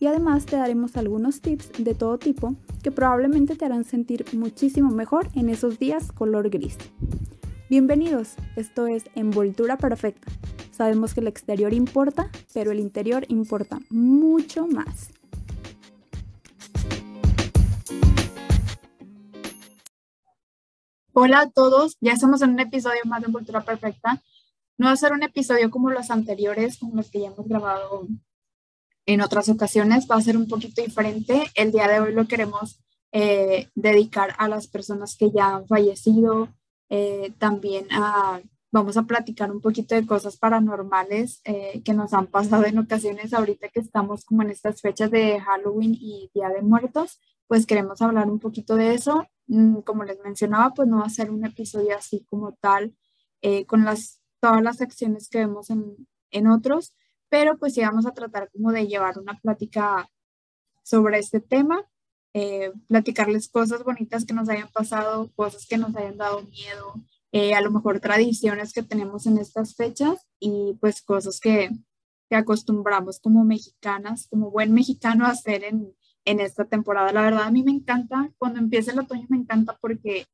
[0.00, 4.90] y además te daremos algunos tips de todo tipo que probablemente te harán sentir muchísimo
[4.90, 6.76] mejor en esos días color gris.
[7.68, 10.30] Bienvenidos, esto es Envoltura Perfecta.
[10.70, 15.10] Sabemos que el exterior importa, pero el interior importa mucho más.
[21.12, 24.22] Hola a todos, ya estamos en un episodio más de Envoltura Perfecta.
[24.78, 28.06] No va a ser un episodio como los anteriores, como los que ya hemos grabado
[29.08, 31.50] en otras ocasiones va a ser un poquito diferente.
[31.54, 32.78] El día de hoy lo queremos
[33.10, 36.50] eh, dedicar a las personas que ya han fallecido,
[36.90, 42.26] eh, también a, vamos a platicar un poquito de cosas paranormales eh, que nos han
[42.26, 46.60] pasado en ocasiones ahorita que estamos como en estas fechas de Halloween y Día de
[46.60, 49.26] Muertos, pues queremos hablar un poquito de eso.
[49.46, 52.94] Mm, como les mencionaba, pues no va a ser un episodio así como tal,
[53.68, 56.92] con las, todas las acciones que vemos en, en otros,
[57.28, 60.08] pero pues sí vamos a tratar como de llevar una plática
[60.82, 61.84] sobre este tema,
[62.34, 66.94] eh, platicarles cosas bonitas que nos hayan pasado, cosas que nos hayan dado miedo,
[67.32, 71.70] eh, a lo mejor tradiciones que tenemos en estas fechas y pues cosas que,
[72.30, 77.12] que acostumbramos como mexicanas, como buen mexicano a hacer en, en esta temporada.
[77.12, 80.26] La verdad a mí me encanta, cuando empieza el otoño me encanta porque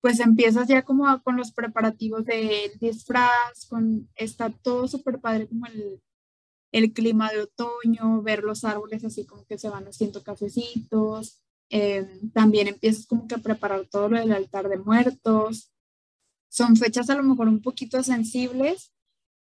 [0.00, 5.66] pues empiezas ya como con los preparativos del disfraz, con está todo súper padre como
[5.66, 6.00] el,
[6.72, 11.40] el clima de otoño, ver los árboles así como que se van haciendo cafecitos.
[11.70, 15.72] Em, también empiezas como que a preparar todo lo del altar de muertos.
[16.48, 18.92] Son fechas a lo mejor un poquito sensibles,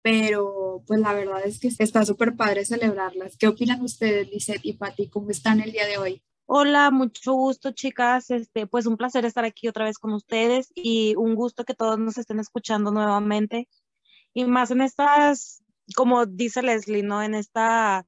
[0.01, 3.37] pero pues la verdad es que está súper padre celebrarlas.
[3.37, 5.09] ¿Qué opinan ustedes, Lizeth y Patti?
[5.09, 6.23] ¿Cómo están el día de hoy?
[6.45, 8.29] Hola, mucho gusto, chicas.
[8.29, 11.97] Este, pues un placer estar aquí otra vez con ustedes y un gusto que todos
[11.99, 13.69] nos estén escuchando nuevamente.
[14.33, 15.62] Y más en estas
[15.95, 17.21] como dice Leslie, ¿no?
[17.23, 18.05] En esta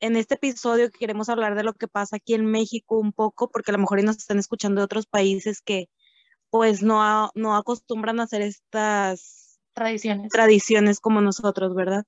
[0.00, 3.70] en este episodio queremos hablar de lo que pasa aquí en México un poco, porque
[3.70, 5.88] a lo mejor nos están escuchando de otros países que
[6.50, 10.30] pues no, no acostumbran a hacer estas tradiciones.
[10.30, 12.04] tradiciones como nosotros, ¿verdad?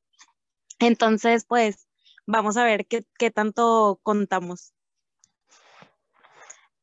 [0.78, 1.88] Entonces, pues
[2.26, 4.72] vamos a ver qué, qué tanto contamos.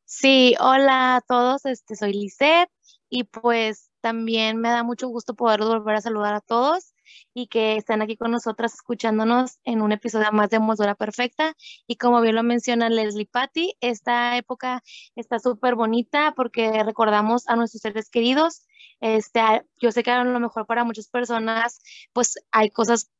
[0.04, 2.70] Sí, hola a todos, este, soy Lisette
[3.10, 6.94] y pues también me da mucho gusto poder volver a saludar a todos
[7.34, 11.54] y que están aquí con nosotras escuchándonos en un episodio más de Mosdora Perfecta.
[11.86, 14.82] Y como bien lo menciona Leslie Patty, esta época
[15.16, 18.66] está súper bonita porque recordamos a nuestros seres queridos.
[19.00, 19.40] Este,
[19.80, 21.80] yo sé que a lo mejor para muchas personas,
[22.12, 23.10] pues hay cosas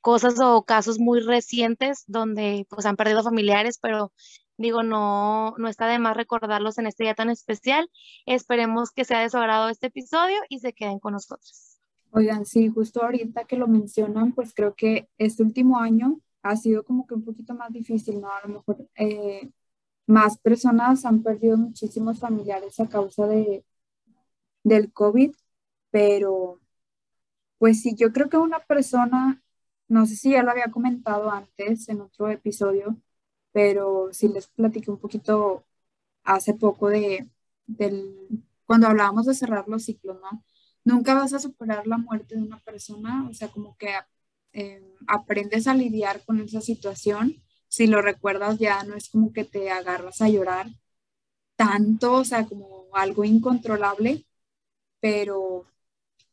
[0.00, 4.12] cosas o casos muy recientes donde pues han perdido familiares, pero
[4.56, 7.90] digo, no, no está de más recordarlos en este día tan especial.
[8.26, 11.67] Esperemos que sea de su agrado este episodio y se queden con nosotros.
[12.10, 16.82] Oigan, sí, justo ahorita que lo mencionan, pues creo que este último año ha sido
[16.84, 18.28] como que un poquito más difícil, ¿no?
[18.32, 19.50] A lo mejor eh,
[20.06, 23.64] más personas han perdido muchísimos familiares a causa de,
[24.64, 25.34] del COVID,
[25.90, 26.60] pero
[27.58, 29.42] pues sí, yo creo que una persona,
[29.88, 32.96] no sé si ya lo había comentado antes en otro episodio,
[33.52, 35.64] pero sí les platiqué un poquito
[36.24, 37.28] hace poco de,
[37.66, 38.28] del,
[38.66, 40.44] cuando hablábamos de cerrar los ciclos, ¿no?
[40.88, 43.90] Nunca vas a superar la muerte de una persona, o sea, como que
[44.52, 47.36] eh, aprendes a lidiar con esa situación.
[47.68, 50.68] Si lo recuerdas ya no es como que te agarras a llorar
[51.56, 54.26] tanto, o sea, como algo incontrolable,
[55.00, 55.66] pero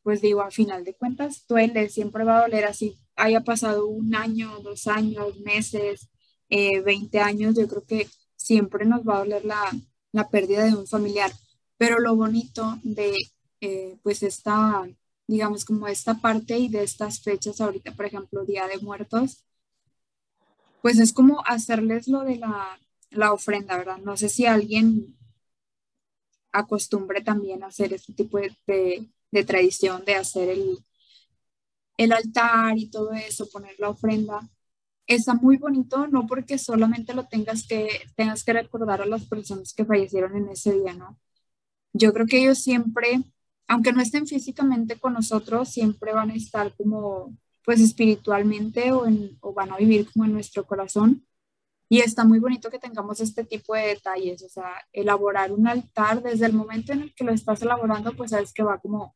[0.03, 4.15] pues digo, al final de cuentas duele, siempre va a doler así, haya pasado un
[4.15, 6.09] año, dos años, meses,
[6.49, 9.71] eh, 20 años, yo creo que siempre nos va a doler la,
[10.11, 11.31] la pérdida de un familiar.
[11.77, 13.15] Pero lo bonito de
[13.65, 14.87] eh, pues esta,
[15.27, 19.43] digamos, como esta parte y de estas fechas ahorita, por ejemplo, Día de Muertos,
[20.81, 22.79] pues es como hacerles lo de la,
[23.09, 23.97] la ofrenda, ¿verdad?
[23.97, 25.15] No sé si alguien
[26.51, 28.55] acostumbre también a hacer este tipo de,
[29.31, 30.77] de, tradición de hacer el,
[31.97, 34.47] el altar y todo eso, poner la ofrenda.
[35.07, 39.73] Está muy bonito, no porque solamente lo tengas que, tengas que recordar a las personas
[39.73, 41.19] que fallecieron en ese día, ¿no?
[41.93, 43.23] Yo creo que ellos siempre
[43.67, 49.37] aunque no estén físicamente con nosotros, siempre van a estar como, pues espiritualmente o, en,
[49.41, 51.25] o van a vivir como en nuestro corazón.
[51.89, 56.21] Y está muy bonito que tengamos este tipo de detalles, o sea, elaborar un altar
[56.23, 59.15] desde el momento en el que lo estás elaborando, pues sabes que va como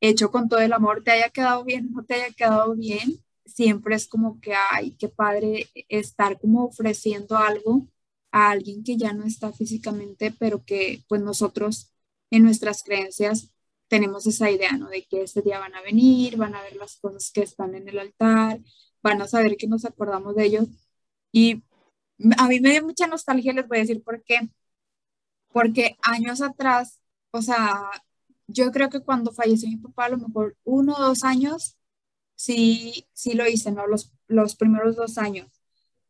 [0.00, 3.94] hecho con todo el amor, te haya quedado bien, no te haya quedado bien, siempre
[3.96, 7.88] es como que, ay, qué padre estar como ofreciendo algo
[8.32, 11.92] a alguien que ya no está físicamente, pero que pues nosotros
[12.30, 13.53] en nuestras creencias
[13.88, 14.88] tenemos esa idea, ¿no?
[14.88, 17.88] De que ese día van a venir, van a ver las cosas que están en
[17.88, 18.60] el altar,
[19.02, 20.68] van a saber que nos acordamos de ellos.
[21.32, 21.64] Y
[22.38, 24.48] a mí me dio mucha nostalgia, les voy a decir por qué.
[25.52, 27.00] Porque años atrás,
[27.30, 27.90] o sea,
[28.46, 31.76] yo creo que cuando falleció mi papá, a lo mejor uno o dos años,
[32.36, 33.86] sí, sí lo hice, ¿no?
[33.86, 35.48] Los, los primeros dos años.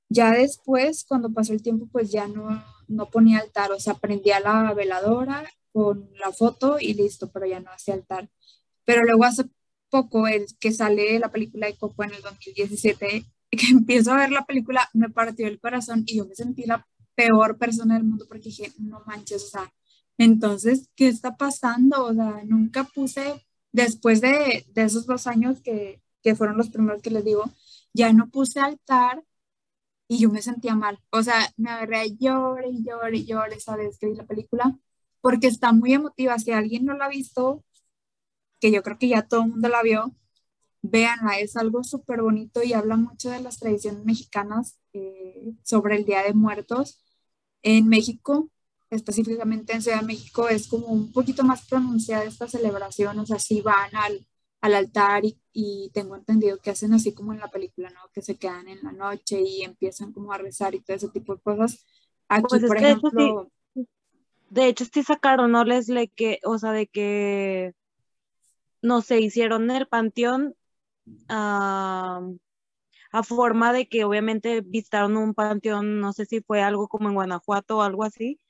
[0.09, 4.41] Ya después, cuando pasó el tiempo, pues ya no, no ponía altar, o sea, prendía
[4.41, 5.45] la veladora
[5.75, 8.31] con la foto y listo, pero ya no hacía altar.
[8.85, 9.45] Pero luego hace
[9.91, 14.31] poco, el que sale la película de Coco en el 2017, que empiezo a ver
[14.31, 16.87] la película, me partió el corazón y yo me sentí la
[17.17, 19.73] peor persona del mundo porque dije, no manches, o sea,
[20.19, 22.05] entonces, ¿qué está pasando?
[22.05, 27.03] O sea, nunca puse, después de, de esos dos años que, que fueron los primeros
[27.03, 27.45] que les digo,
[27.93, 29.25] ya no puse altar
[30.09, 31.01] y yo me sentía mal.
[31.11, 34.27] O sea, me agarré a llorar y llorar y llorar esa vez que vi la
[34.27, 34.79] película
[35.25, 36.39] porque está muy emotiva.
[36.39, 37.65] Si alguien no la ha visto,
[38.61, 40.15] que yo creo que ya todo el mundo la vio,
[40.83, 46.05] véanla, es algo súper bonito y habla mucho de las tradiciones mexicanas eh, sobre el
[46.05, 47.03] Día de Muertos.
[47.63, 48.51] En México,
[48.91, 53.39] específicamente en Ciudad de México, es como un poquito más pronunciada esta celebración, o sea,
[53.39, 54.27] sí van al,
[54.61, 55.23] al altar
[55.55, 58.01] y, tengo entendido que hacen así como en la película, ¿no?
[58.13, 61.35] Que se quedan en la noche y empiezan como a rezar y todo ese tipo
[61.35, 61.87] de cosas.
[62.29, 63.51] Aquí, pues por ejemplo
[64.55, 65.65] de hecho sí sacaron, ¿no?
[65.65, 67.75] Leslie, que, o sea, de que,
[68.83, 70.55] no sé, hicieron el panteón
[71.29, 72.23] a
[73.25, 77.79] forma de que obviamente visitaron un panteón, no sé si fue algo como en Guanajuato
[77.79, 78.41] o algo así,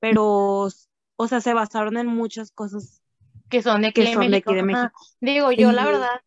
[0.00, 0.68] pero,
[1.16, 3.00] o sea, se basaron en muchas cosas
[3.48, 4.90] que son de aquí, de, México.
[5.20, 6.20] Digo, yo la verdad,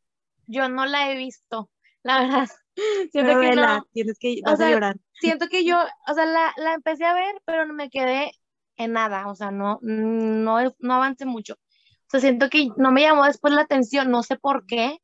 [0.47, 1.69] yo no la he visto,
[2.03, 2.49] la verdad.
[3.11, 3.87] Siento que no.
[3.91, 4.95] tienes que vas a llorar.
[5.19, 5.77] Siento que yo,
[6.07, 8.31] o sea, la, la empecé a ver, pero me quedé
[8.77, 11.53] en nada, o sea, no, no, no avancé mucho.
[11.53, 14.99] O sea, siento que no me llamó después la atención, no sé por qué,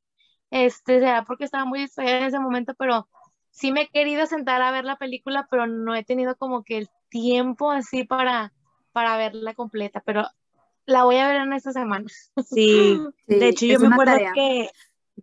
[0.51, 3.07] este, sea porque estaba muy distraída en ese momento, pero
[3.49, 6.77] sí me he querido sentar a ver la película, pero no he tenido como que
[6.77, 8.53] el tiempo así para,
[8.91, 10.25] para verla completa, pero
[10.85, 12.05] la voy a ver en esta semana.
[12.45, 14.69] Sí, de hecho yo me acuerdo que,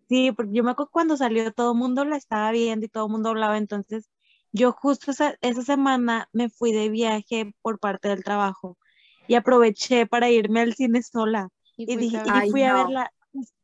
[0.09, 3.06] sí, porque yo me acuerdo cuando salió todo el mundo la estaba viendo y todo
[3.06, 4.09] el mundo hablaba, entonces
[4.53, 8.79] yo justo esa, semana me fui de viaje por parte del trabajo
[9.27, 11.49] y aproveché para irme al cine sola.
[11.77, 13.12] Y, dije, y fui a verla.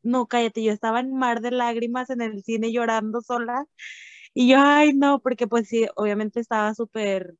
[0.02, 3.64] No, cállate, yo estaba en mar de lágrimas en el cine llorando sola.
[4.34, 7.34] Y yo, ay, no, porque pues sí, obviamente estaba súper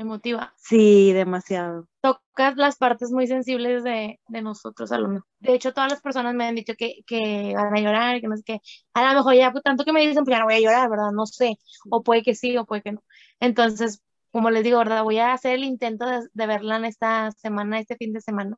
[0.00, 0.52] emotiva.
[0.56, 1.86] Sí, demasiado.
[2.00, 5.22] Tocas las partes muy sensibles de, de nosotros, alumnos.
[5.38, 8.36] De hecho, todas las personas me han dicho que, que van a llorar, que no
[8.36, 8.60] sé qué.
[8.94, 10.90] A lo mejor ya, pues, tanto que me dicen, pues ya no voy a llorar,
[10.90, 11.10] ¿verdad?
[11.12, 11.58] No sé.
[11.90, 13.02] O puede que sí, o puede que no.
[13.40, 15.02] Entonces, como les digo, ¿verdad?
[15.04, 18.56] Voy a hacer el intento de, verla en esta semana, este fin de semana.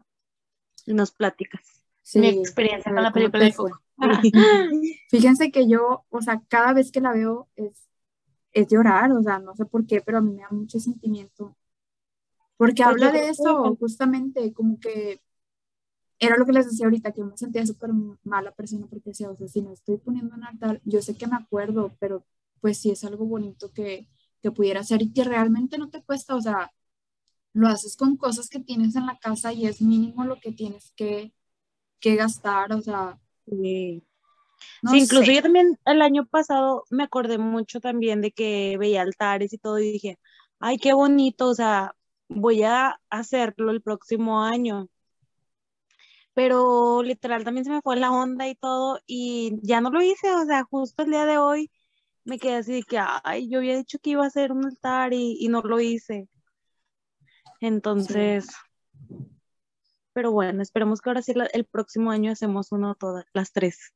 [0.86, 1.62] Y nos platicas.
[2.14, 3.80] mi experiencia con la película de Coco.
[5.10, 7.91] Fíjense que yo, o sea, cada vez que la veo es
[8.52, 11.56] es llorar, o sea, no sé por qué, pero a mí me da mucho sentimiento.
[12.56, 15.20] Porque pues habla de eso, justamente, como que
[16.18, 17.90] era lo que les decía ahorita, que yo me sentía súper
[18.22, 21.26] mala persona porque decía, o sea, si no estoy poniendo un altar, yo sé que
[21.26, 22.24] me acuerdo, pero
[22.60, 24.08] pues sí es algo bonito que,
[24.40, 26.72] que pudiera hacer y que realmente no te cuesta, o sea,
[27.54, 30.92] lo haces con cosas que tienes en la casa y es mínimo lo que tienes
[30.96, 31.34] que,
[32.00, 34.04] que gastar, o sea, sí
[34.90, 39.52] sí, incluso yo también el año pasado me acordé mucho también de que veía altares
[39.52, 40.18] y todo y dije,
[40.60, 41.94] ay, qué bonito, o sea,
[42.28, 44.88] voy a hacerlo el próximo año.
[46.34, 50.32] Pero literal también se me fue la onda y todo y ya no lo hice,
[50.32, 51.70] o sea, justo el día de hoy
[52.24, 55.12] me quedé así de que, ay, yo había dicho que iba a hacer un altar
[55.12, 56.28] y, no lo hice.
[57.60, 58.48] Entonces,
[60.12, 63.92] pero bueno, esperemos que ahora sí el próximo año hacemos uno todas, las tres.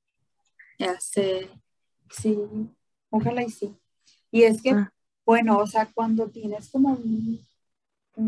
[0.79, 1.49] Ya sé,
[2.11, 2.39] sí,
[3.11, 3.75] ojalá y sí.
[4.31, 4.93] Y es que, ah.
[5.25, 7.45] bueno, o sea, cuando tienes como un,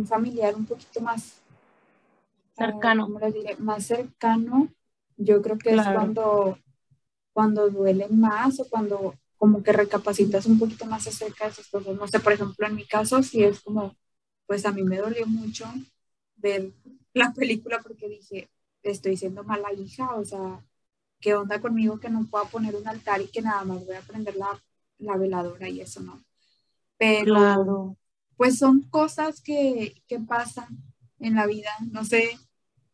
[0.07, 1.41] familiar un poquito más
[2.57, 3.57] cercano, ¿cómo diré?
[3.57, 4.69] Más cercano,
[5.17, 6.59] yo creo que es cuando,
[7.33, 11.97] cuando duele más o cuando como que recapacitas un poquito más acerca de esas cosas.
[11.97, 13.97] No sé, por ejemplo, en mi caso, sí es como,
[14.47, 15.65] pues a mí me dolió mucho
[16.37, 16.73] ver
[17.15, 18.51] la película porque dije,
[18.83, 20.65] estoy siendo mala hija, o sea,
[21.21, 24.01] ¿qué onda conmigo que no puedo poner un altar y que nada más voy a
[24.01, 24.61] prender la,
[24.99, 26.23] la veladora y eso no?
[26.99, 27.97] pero
[28.37, 30.67] pues son cosas que, que, pasan
[31.21, 32.39] en la vida, no sé,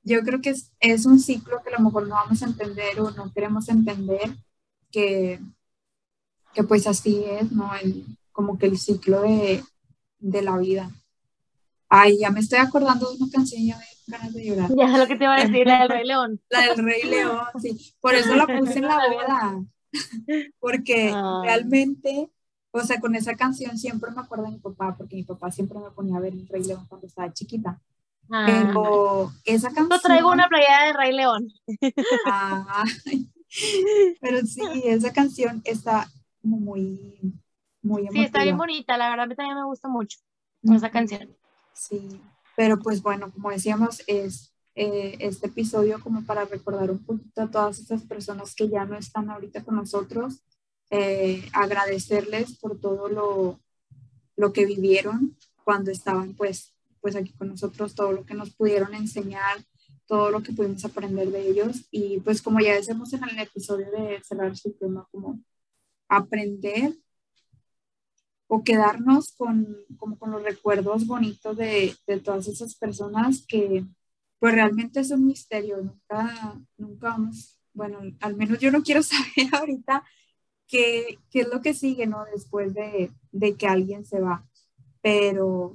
[0.03, 3.01] yo creo que es, es, un ciclo que a lo mejor no vamos a entender
[3.01, 4.37] o no queremos entender,
[4.91, 5.41] que,
[6.55, 7.75] que pues así es, ¿no?
[7.75, 9.63] El, como que el ciclo de,
[10.19, 10.91] de la vida.
[11.89, 14.71] Ay, ya me estoy acordando de una canción, ya me ganas de llorar.
[14.77, 16.41] Ya lo que te iba a decir, la del Rey León.
[16.51, 17.95] La del Rey León, sí.
[18.01, 19.65] Por eso la puse en la boda.
[20.59, 21.43] Porque ah.
[21.45, 22.31] realmente,
[22.71, 25.79] o sea, con esa canción siempre me acuerdo de mi papá, porque mi papá siempre
[25.79, 27.81] me ponía a ver el Rey León cuando estaba chiquita.
[28.31, 28.45] Ah.
[28.47, 29.91] Pero esa canción.
[29.91, 31.49] Yo traigo una playera de Rey León.
[34.21, 36.09] pero sí, esa canción está
[36.41, 37.21] como muy,
[37.83, 38.21] muy emotiva.
[38.21, 40.19] Sí, está bien bonita, la verdad a mí también me gusta mucho
[40.63, 41.29] esa canción.
[41.73, 42.21] Sí,
[42.57, 47.51] pero pues bueno, como decíamos, es eh, este episodio como para recordar un poquito a
[47.51, 50.41] todas esas personas que ya no están ahorita con nosotros,
[50.91, 53.61] eh, agradecerles por todo lo,
[54.37, 58.95] lo que vivieron cuando estaban pues, pues aquí con nosotros, todo lo que nos pudieron
[58.95, 59.65] enseñar,
[60.07, 61.87] todo lo que pudimos aprender de ellos.
[61.91, 65.41] Y pues como ya decimos en el episodio de cerrar su tema, como
[66.09, 66.95] aprender
[68.47, 73.85] o quedarnos con, como con los recuerdos bonitos de, de, todas esas personas que
[74.39, 79.53] pues realmente es un misterio, nunca, nunca vamos, bueno, al menos yo no quiero saber
[79.53, 80.05] ahorita
[80.67, 82.25] qué, qué es lo que sigue, ¿no?
[82.33, 84.47] Después de, de que alguien se va,
[85.01, 85.75] pero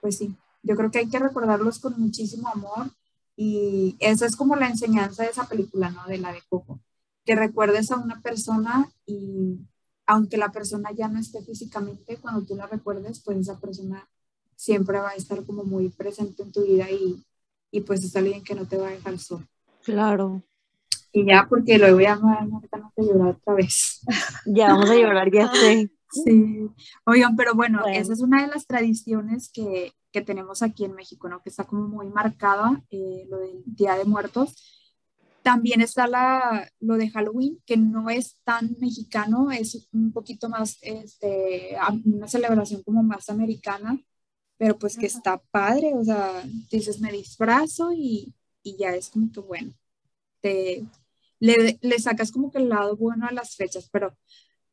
[0.00, 2.90] pues sí, yo creo que hay que recordarlos con muchísimo amor
[3.36, 6.06] y esa es como la enseñanza de esa película, ¿no?
[6.06, 6.80] De la de Coco,
[7.24, 9.58] que recuerdes a una persona y
[10.08, 14.08] aunque la persona ya no esté físicamente, cuando tú la recuerdes, pues esa persona
[14.56, 17.22] siempre va a estar como muy presente en tu vida y,
[17.70, 19.46] y pues es alguien que no te va a dejar solo.
[19.84, 20.42] Claro.
[21.12, 24.00] Y ya, porque luego ya me van a llorar otra vez.
[24.46, 25.90] ya vamos a llorar, ya sé.
[26.10, 26.70] Sí.
[27.04, 31.28] Oigan, pero bueno, esa es una de las tradiciones que, que, tenemos aquí en México,
[31.28, 31.42] ¿no?
[31.42, 34.77] Que está como muy marcada, eh, lo del Día de Muertos
[35.48, 40.76] también está la, lo de Halloween, que no es tan mexicano, es un poquito más,
[40.82, 41.74] este,
[42.04, 43.98] una celebración como más americana,
[44.58, 49.32] pero pues que está padre, o sea, dices, me disfrazo y, y ya es como
[49.32, 49.72] que bueno,
[50.42, 50.84] te,
[51.40, 54.14] le, le, sacas como que el lado bueno a las fechas, pero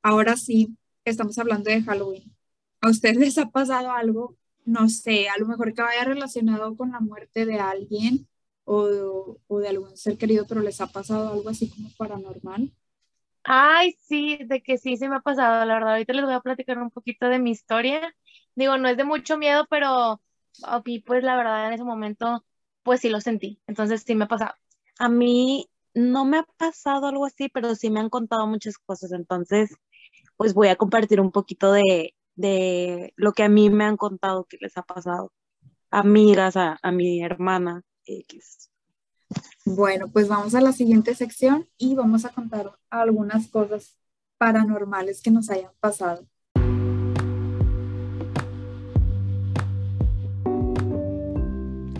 [0.02, 2.36] ahora sí, estamos hablando de Halloween.
[2.82, 4.36] ¿A ustedes les ha pasado algo?
[4.66, 8.28] No sé, a lo mejor que vaya relacionado con la muerte de alguien
[8.66, 12.72] o, o, de algún ser querido, pero les ha pasado algo así como paranormal.
[13.44, 15.94] Ay, sí, de que sí, se me ha pasado, la verdad.
[15.94, 18.14] Ahorita les voy a platicar un poquito de mi historia.
[18.56, 20.22] Digo, no es de mucho miedo, pero
[20.64, 22.44] a mí, pues la verdad, en ese momento,
[22.84, 23.62] pues sí lo sentí.
[23.68, 24.56] Entonces sí me ha pasado.
[24.98, 29.12] A mí no me ha pasado algo así, pero sí me han contado muchas cosas.
[29.12, 29.76] Entonces,
[30.38, 34.46] pues voy a compartir un poquito de, de lo que a mí me han contado
[34.46, 35.32] que les ha pasado.
[35.92, 38.70] Amigas, a, a mi hermana, X.
[39.66, 43.98] Bueno, pues vamos a la siguiente sección y vamos a contar algunas cosas
[44.38, 46.28] paranormales que nos hayan pasado.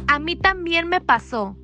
[0.08, 1.58] A mí también me pasó.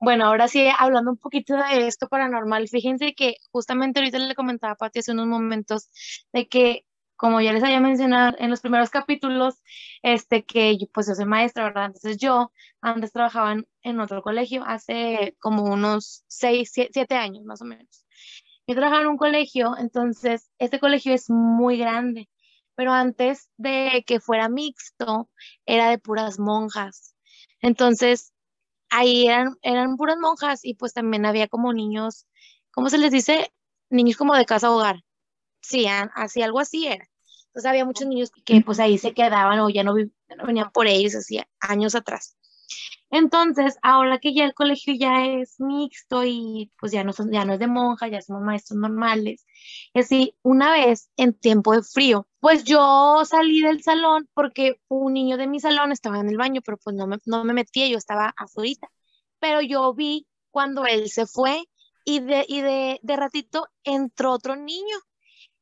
[0.00, 4.72] Bueno, ahora sí, hablando un poquito de esto paranormal, fíjense que justamente ahorita le comentaba
[4.72, 5.90] a Pati hace unos momentos
[6.32, 6.84] de que
[7.22, 9.62] como ya les había mencionado en los primeros capítulos,
[10.02, 11.86] este, que pues yo soy maestra, ¿verdad?
[11.86, 12.50] Entonces yo
[12.80, 18.04] antes trabajaba en, otro colegio hace como unos seis, siete, años más o menos.
[18.66, 22.28] Yo trabajaba en un colegio, entonces este colegio es muy grande,
[22.74, 25.30] pero antes de que fuera mixto,
[25.64, 27.14] era de puras monjas.
[27.60, 28.32] Entonces,
[28.90, 32.26] ahí eran, eran puras monjas y pues también había como niños,
[32.72, 33.52] ¿cómo se les dice?
[33.90, 35.04] Niños como de casa hogar.
[35.60, 37.11] Sí, así, algo así era.
[37.52, 39.94] Entonces había muchos niños que pues ahí se quedaban o ya no,
[40.46, 42.34] venían por ellos hacía años atrás.
[43.10, 47.44] Entonces, ahora que ya el colegio ya es mixto y pues ya no, son, ya
[47.44, 49.44] no es de monja, ya somos maestros normales.
[49.92, 55.12] Y así, una vez en tiempo de frío, pues yo salí del salón porque un
[55.12, 57.86] niño de mi salón estaba en el baño, pero pues no me, no me metía,
[57.86, 58.90] yo estaba afuera.
[59.40, 61.64] Pero yo vi cuando él se fue
[62.06, 64.96] y de, y de, de ratito entró otro niño.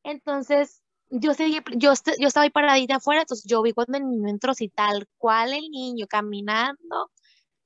[0.03, 0.80] Entonces,
[1.11, 1.33] yo,
[1.75, 5.07] yo, yo estaba ahí paradita afuera, entonces yo vi cuando el niño entró, si tal
[5.17, 7.11] cual el niño caminando,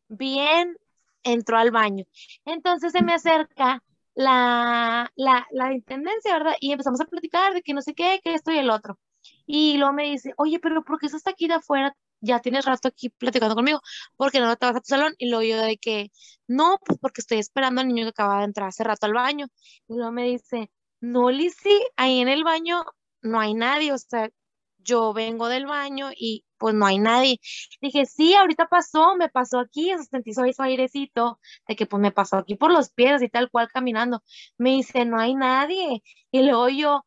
[0.08, 0.78] bien,
[1.24, 2.06] entró al baño.
[2.46, 3.84] Entonces se me acerca
[4.16, 6.56] la, la, la intendencia, ¿verdad?
[6.60, 9.00] Y empezamos a platicar de que no sé qué, que esto y el otro.
[9.46, 11.96] Y luego me dice, oye, pero ¿por qué estás aquí de afuera?
[12.22, 13.82] Ya tienes rato aquí platicando conmigo,
[14.16, 15.14] porque no te vas a tu salón.
[15.18, 16.12] Y luego yo de que,
[16.48, 19.48] no, pues porque estoy esperando al niño que acaba de entrar hace rato al baño.
[19.88, 20.72] Y luego me dice,
[21.02, 22.84] no, Lizzy, ahí en el baño
[23.26, 24.30] no hay nadie, o sea,
[24.78, 27.40] yo vengo del baño y pues no hay nadie.
[27.82, 32.38] Dije, sí, ahorita pasó, me pasó aquí, sentí su airecito, de que pues me pasó
[32.38, 34.22] aquí por los pies y tal cual caminando.
[34.58, 36.04] Me dice, no hay nadie.
[36.32, 37.06] Y luego yo,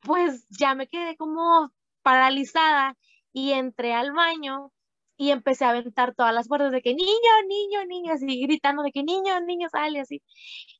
[0.00, 2.96] pues ya me quedé como paralizada
[3.32, 4.72] y entré al baño
[5.16, 7.08] y empecé a aventar todas las puertas de que niño,
[7.48, 10.22] niño, niño, así gritando de que niño, niño, sale así.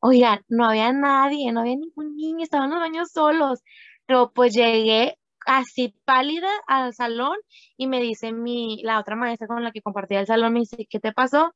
[0.00, 3.62] Oigan, no había nadie, no había ningún niño, estaban los baños solos.
[4.06, 7.36] Pero pues llegué así pálida al salón
[7.76, 10.86] y me dice mi, la otra maestra con la que compartía el salón, me dice,
[10.90, 11.54] ¿qué te pasó?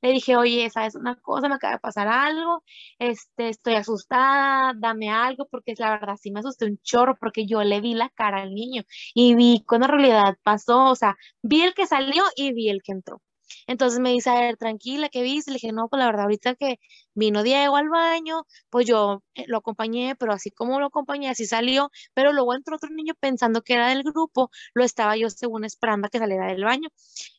[0.00, 1.48] Le dije, oye, ¿sabes una cosa?
[1.48, 2.62] Me acaba de pasar algo,
[2.98, 7.62] este, estoy asustada, dame algo, porque la verdad sí me asusté un chorro, porque yo
[7.64, 8.82] le vi la cara al niño
[9.14, 12.82] y vi cuando en realidad pasó, o sea, vi el que salió y vi el
[12.82, 13.20] que entró.
[13.66, 15.50] Entonces me dice, a ver, tranquila, ¿qué viste?
[15.50, 16.78] Le dije, no, pues la verdad, ahorita que
[17.14, 21.46] vino Diego al baño, pues yo eh, lo acompañé, pero así como lo acompañé, así
[21.46, 25.64] salió, pero luego entró otro niño pensando que era del grupo, lo estaba yo según
[25.64, 26.88] esperando a que saliera del baño.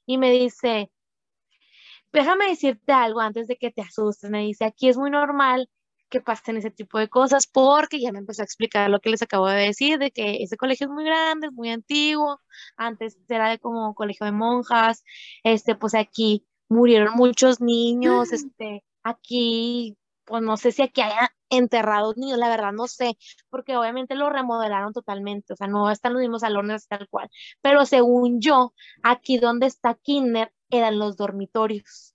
[0.06, 0.92] Y me dice,
[2.12, 5.70] déjame decirte algo antes de que te asustes, me dice, aquí es muy normal
[6.14, 9.24] que pasen ese tipo de cosas, porque ya me empezó a explicar lo que les
[9.24, 12.40] acabo de decir, de que ese colegio es muy grande, es muy antiguo,
[12.78, 15.04] antes era de como colegio de monjas,
[15.44, 22.16] este, pues aquí murieron muchos niños, este, aquí, pues no sé si aquí haya enterrados
[22.16, 23.18] niños, la verdad no sé,
[23.50, 27.28] porque obviamente lo remodelaron totalmente, o sea, no están los mismos salones tal cual,
[27.62, 32.14] pero según yo, aquí donde está Kinder eran los dormitorios.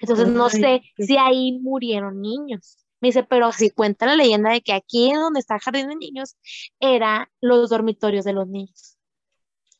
[0.00, 2.81] Entonces no sé si ahí murieron niños.
[3.02, 5.96] Me dice, pero si cuenta la leyenda de que aquí donde está el jardín de
[5.96, 6.36] niños,
[6.80, 8.96] eran los dormitorios de los niños.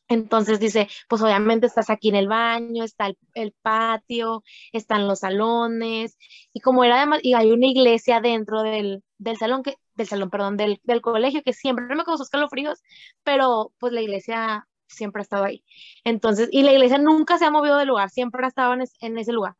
[0.09, 6.17] Entonces dice, pues obviamente estás aquí en el baño, está el, patio, están los salones,
[6.53, 9.03] y como era además, y hay una iglesia dentro del,
[9.39, 12.81] salón, que, del salón, perdón, del, colegio, que siempre me causó escalofríos,
[13.23, 15.63] pero pues la iglesia siempre ha estado ahí.
[16.03, 19.31] Entonces, y la iglesia nunca se ha movido del lugar, siempre ha estado en, ese
[19.31, 19.55] lugar.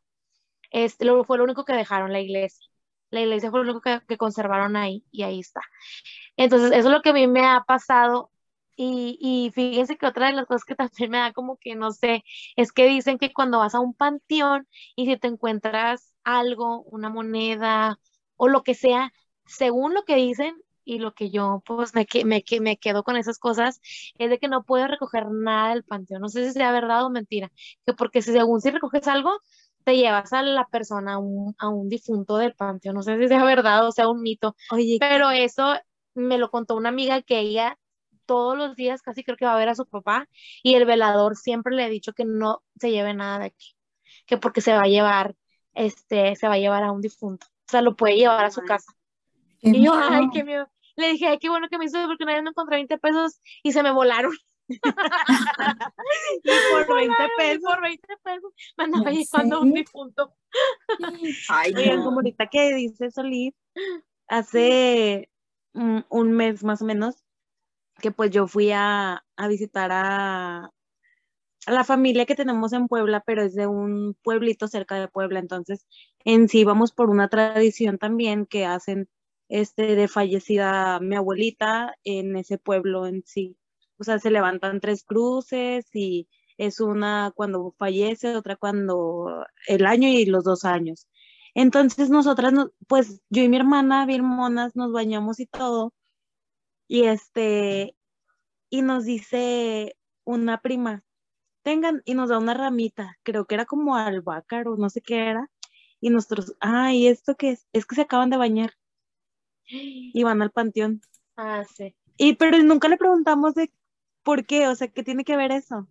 [0.71, 2.67] Este, lo, fue lo único que dejaron la iglesia.
[3.13, 5.61] La iglesia fue lo único que, conservaron ahí y ahí está.
[6.37, 8.31] Entonces, eso es lo que a mí me ha pasado
[8.75, 11.91] y, y, fíjense que otra de las cosas que también me da como que no
[11.91, 12.23] sé,
[12.55, 17.09] es que dicen que cuando vas a un panteón y si te encuentras algo, una
[17.09, 17.99] moneda
[18.35, 19.13] o lo que sea,
[19.45, 23.39] según lo que dicen y lo que yo pues me, me, me quedo con esas
[23.39, 23.79] cosas,
[24.17, 26.21] es de que no puedes recoger nada del panteón.
[26.21, 27.51] No sé si sea verdad o mentira,
[27.85, 29.39] que porque si según si recoges algo,
[29.83, 33.27] te llevas a la persona, a un, a un difunto del panteón, no sé si
[33.27, 35.75] sea verdad o sea un mito, Oye, pero eso
[36.15, 37.77] me lo contó una amiga que ella
[38.25, 40.27] todos los días casi creo que va a ver a su papá
[40.61, 43.75] y el velador siempre le ha dicho que no se lleve nada de aquí,
[44.25, 45.35] que porque se va a llevar,
[45.73, 48.61] este, se va a llevar a un difunto, o sea, lo puede llevar a su
[48.61, 48.93] casa.
[49.61, 50.67] y yo, ay, qué miedo.
[50.95, 53.39] Le dije, ay, qué bueno que me hizo porque una vez me encontré 20 pesos
[53.63, 54.31] y se me volaron.
[56.43, 60.33] y por 20 pesos, por 20 pesos, me andaba llevando un difunto.
[61.49, 63.53] Ay, Oigan, como ahorita que dice Solís,
[64.27, 65.29] hace
[65.73, 67.23] un, mes más o menos,
[68.01, 70.65] que pues yo fui a, a visitar a,
[71.65, 75.39] a, la familia que tenemos en Puebla, pero es de un pueblito cerca de Puebla,
[75.39, 75.85] entonces
[76.25, 79.07] en sí vamos por una tradición también que hacen
[79.49, 83.57] este de fallecida mi abuelita en ese pueblo en sí
[83.99, 86.27] o sea, se levantan tres cruces y
[86.57, 91.07] es una cuando fallece, otra cuando el año y los dos años.
[91.55, 92.53] Entonces nosotras,
[92.87, 95.93] pues yo y mi hermana, bien monas, nos bañamos y todo.
[96.87, 97.95] Y este,
[98.69, 101.03] y nos dice una prima,
[101.63, 105.27] tengan, y nos da una ramita, creo que era como albahaca o no sé qué
[105.29, 105.49] era.
[106.01, 107.67] Y nosotros, ay, ¿esto qué es?
[107.73, 108.73] Es que se acaban de bañar.
[109.65, 111.01] Y van al panteón.
[111.37, 111.95] Ah, sí.
[112.17, 113.71] Y pero nunca le preguntamos de
[114.23, 114.67] ¿Por qué?
[114.67, 115.87] O sea, ¿qué tiene que ver eso?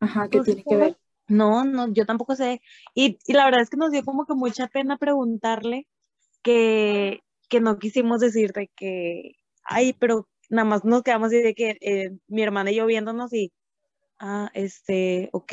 [0.00, 0.96] Ajá, ¿qué tiene que ver?
[1.28, 2.60] No, no, yo tampoco sé.
[2.94, 5.86] Y, la verdad es que nos dio como que mucha pena preguntarle
[6.42, 11.76] que, que no quisimos decirte que, ay, pero nada más nos quedamos así de que
[11.80, 13.52] eh, mi hermana y yo viéndonos y,
[14.18, 15.52] ah, este, ok.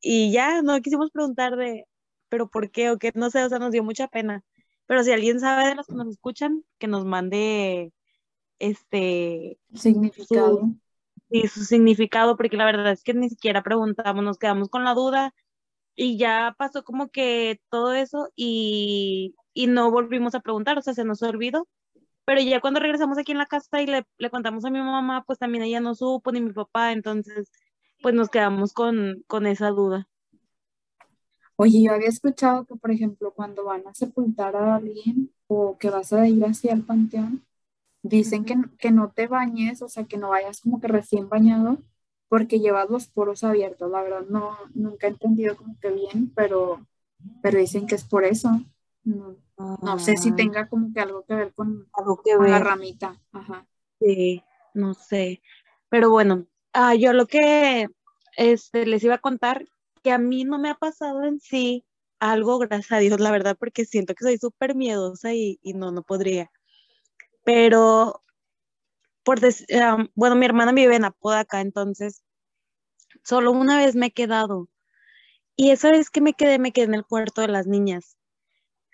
[0.00, 1.86] Y ya no quisimos preguntar de,
[2.28, 2.90] pero ¿por qué?
[2.90, 4.44] O qué, no sé, o sea, nos dio mucha pena.
[4.86, 7.92] Pero si alguien sabe de los que nos escuchan, que nos mande
[8.58, 10.70] este significado.
[11.30, 14.94] y su significado, porque la verdad es que ni siquiera preguntamos, nos quedamos con la
[14.94, 15.34] duda
[15.96, 20.94] y ya pasó como que todo eso y, y no volvimos a preguntar, o sea,
[20.94, 21.68] se nos olvidó.
[22.24, 25.24] Pero ya cuando regresamos aquí en la casa y le, le contamos a mi mamá,
[25.26, 27.50] pues también ella no supo, ni mi papá, entonces
[28.02, 30.08] pues nos quedamos con, con esa duda.
[31.56, 35.90] Oye, yo había escuchado que, por ejemplo, cuando van a sepultar a alguien o que
[35.90, 37.44] vas a ir hacia el panteón,
[38.16, 41.78] dicen que, que no te bañes, o sea, que no vayas como que recién bañado
[42.28, 43.90] porque llevas los poros abiertos.
[43.90, 46.86] La verdad, no, nunca he entendido como que bien, pero,
[47.42, 48.50] pero dicen que es por eso.
[49.04, 52.50] No, no sé si Ah, tenga como que algo que ver con, algo que con
[52.50, 53.18] la ramita.
[53.32, 53.66] Ajá.
[53.98, 54.42] Sí,
[54.74, 55.42] no sé.
[55.88, 57.88] Pero bueno, ah, yo lo que
[58.36, 59.66] este, les iba a contar,
[60.02, 61.84] que a mí no me ha pasado en sí
[62.20, 65.90] algo, gracias a Dios, la verdad, porque siento que soy súper miedosa y, y no,
[65.90, 66.50] no podría.
[67.48, 68.22] Pero,
[69.24, 69.38] por
[69.80, 72.22] ah, bueno, mi hermana vive en Apodaca, entonces
[73.24, 74.68] solo una vez me he quedado.
[75.56, 78.18] Y esa vez que me quedé, me quedé en el cuarto de las niñas,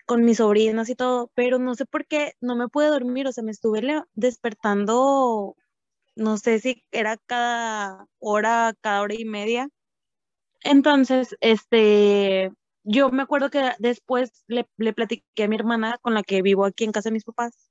[0.05, 3.33] con mis sobrinas y todo, pero no sé por qué no me pude dormir, o
[3.33, 3.81] sea, me estuve
[4.13, 5.57] despertando
[6.15, 9.67] no sé si era cada hora, cada hora y media.
[10.61, 12.51] Entonces, este,
[12.83, 16.65] yo me acuerdo que después le, le platiqué a mi hermana con la que vivo
[16.65, 17.64] aquí en casa de mis papás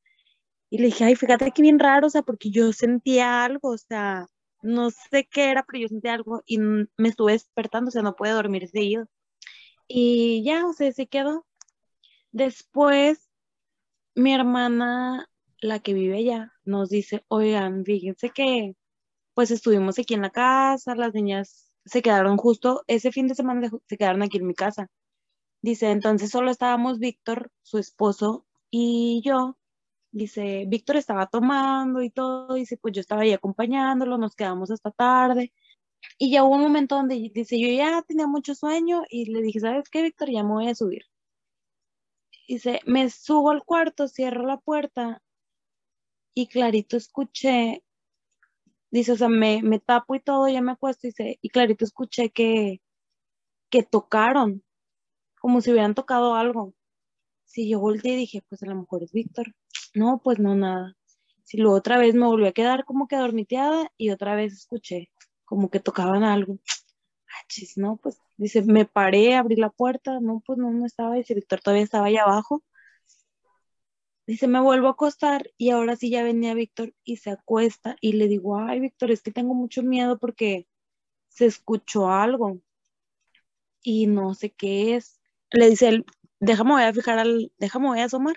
[0.74, 3.78] y le dije, ay, fíjate que bien raro, o sea, porque yo sentía algo, o
[3.78, 4.26] sea,
[4.60, 8.16] no sé qué era, pero yo sentía algo y me estuve despertando, o sea, no
[8.16, 9.06] pude dormir seguido.
[9.86, 11.46] Y ya, o sea, se quedó.
[12.32, 13.30] Después,
[14.16, 18.74] mi hermana, la que vive allá, nos dice, oigan, fíjense que
[19.34, 23.68] pues estuvimos aquí en la casa, las niñas se quedaron justo ese fin de semana,
[23.70, 24.88] se se quedaron aquí en mi casa.
[25.62, 29.56] Dice, entonces solo estábamos Víctor, su esposo, y yo.
[30.14, 34.90] Dice, Víctor estaba tomando y todo, dice, pues yo estaba ahí acompañándolo, nos quedamos hasta
[34.92, 35.52] tarde.
[36.18, 39.60] Y ya hubo un momento donde dice, yo ya tenía mucho sueño y le dije,
[39.60, 40.30] ¿sabes qué, Víctor?
[40.30, 41.02] Ya me voy a subir.
[42.48, 45.22] Dice, me subo al cuarto, cierro la puerta
[46.34, 47.82] y clarito escuché
[48.94, 52.30] Dice, o sea, me, me tapo y todo, ya me acuesto, dice, y clarito escuché
[52.30, 52.80] que,
[53.68, 54.62] que tocaron,
[55.40, 56.74] como si hubieran tocado algo.
[57.44, 59.52] Si yo volteé y dije, pues a lo mejor es Víctor.
[59.94, 60.96] No, pues no, nada.
[61.44, 65.10] Si luego otra vez me volví a quedar como que dormiteada y otra vez escuché
[65.44, 66.58] como que tocaban algo.
[67.28, 71.16] Ah, chis, no, pues dice, me paré, abrí la puerta, no, pues no, no estaba,
[71.16, 72.62] dice, Víctor todavía estaba allá abajo.
[74.26, 78.14] Dice, me vuelvo a acostar y ahora sí ya venía Víctor y se acuesta y
[78.14, 80.66] le digo, ay, Víctor, es que tengo mucho miedo porque
[81.28, 82.60] se escuchó algo
[83.82, 85.20] y no sé qué es.
[85.52, 86.06] Le dice él,
[86.40, 88.36] déjame voy a fijar al, déjame voy a asomar.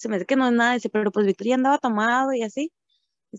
[0.00, 2.42] Se me hace que no es nada, dice, pero pues Víctor ya andaba tomado y
[2.42, 2.72] así.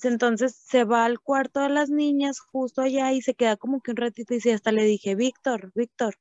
[0.04, 3.91] Entonces se va al cuarto de las niñas justo allá y se queda como que
[3.91, 6.17] un ratito y hasta le dije, Víctor, Víctor,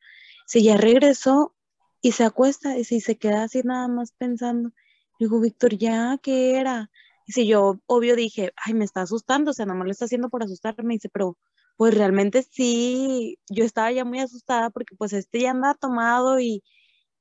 [0.47, 1.55] si ya regresó
[2.01, 4.71] y se acuesta y si se queda así nada más pensando.
[5.19, 6.91] Digo, Víctor, ya, ¿qué era?
[7.27, 10.07] Y si yo, obvio, dije, ay, me está asustando, o sea, nada más lo está
[10.07, 10.95] haciendo por asustarme.
[10.95, 11.37] Dice, pero
[11.77, 16.63] pues realmente sí, yo estaba ya muy asustada porque pues este ya andaba tomado y,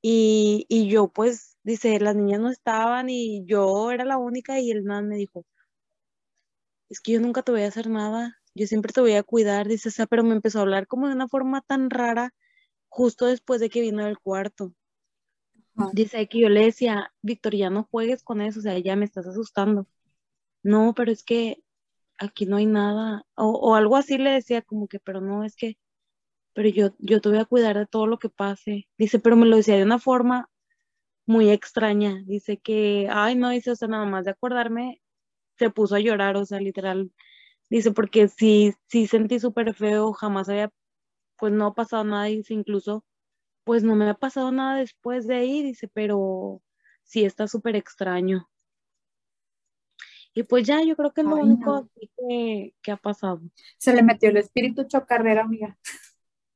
[0.02, 4.70] y, y yo pues, dice, las niñas no estaban y yo era la única y
[4.70, 5.44] él nada me dijo,
[6.88, 9.68] es que yo nunca te voy a hacer nada, yo siempre te voy a cuidar,
[9.68, 12.34] dice, o sea, pero me empezó a hablar como de una forma tan rara
[12.88, 14.74] justo después de que vino del cuarto.
[15.76, 15.90] Ajá.
[15.92, 19.04] Dice que yo le decía, Víctor, ya no juegues con eso, o sea, ya me
[19.04, 19.86] estás asustando.
[20.62, 21.62] No, pero es que
[22.18, 25.56] aquí no hay nada, o, o algo así le decía como que, pero no, es
[25.56, 25.78] que,
[26.52, 28.88] pero yo, yo te voy a cuidar de todo lo que pase.
[28.98, 30.48] Dice, pero me lo decía de una forma
[31.26, 32.22] muy extraña.
[32.26, 35.00] Dice que, ay, no, dice, o sea, nada más de acordarme,
[35.58, 37.12] se puso a llorar, o sea, literal.
[37.70, 40.72] Dice, porque sí, sí sentí súper feo, jamás había,
[41.36, 43.04] pues no ha pasado nada, dice, incluso,
[43.64, 46.62] pues no me ha pasado nada después de ahí, dice, pero
[47.04, 48.48] sí está súper extraño.
[50.32, 51.90] Y pues ya, yo creo que es lo Ay, único no.
[51.94, 53.40] que, que ha pasado.
[53.78, 55.76] Se le metió el espíritu chocarrera, amiga.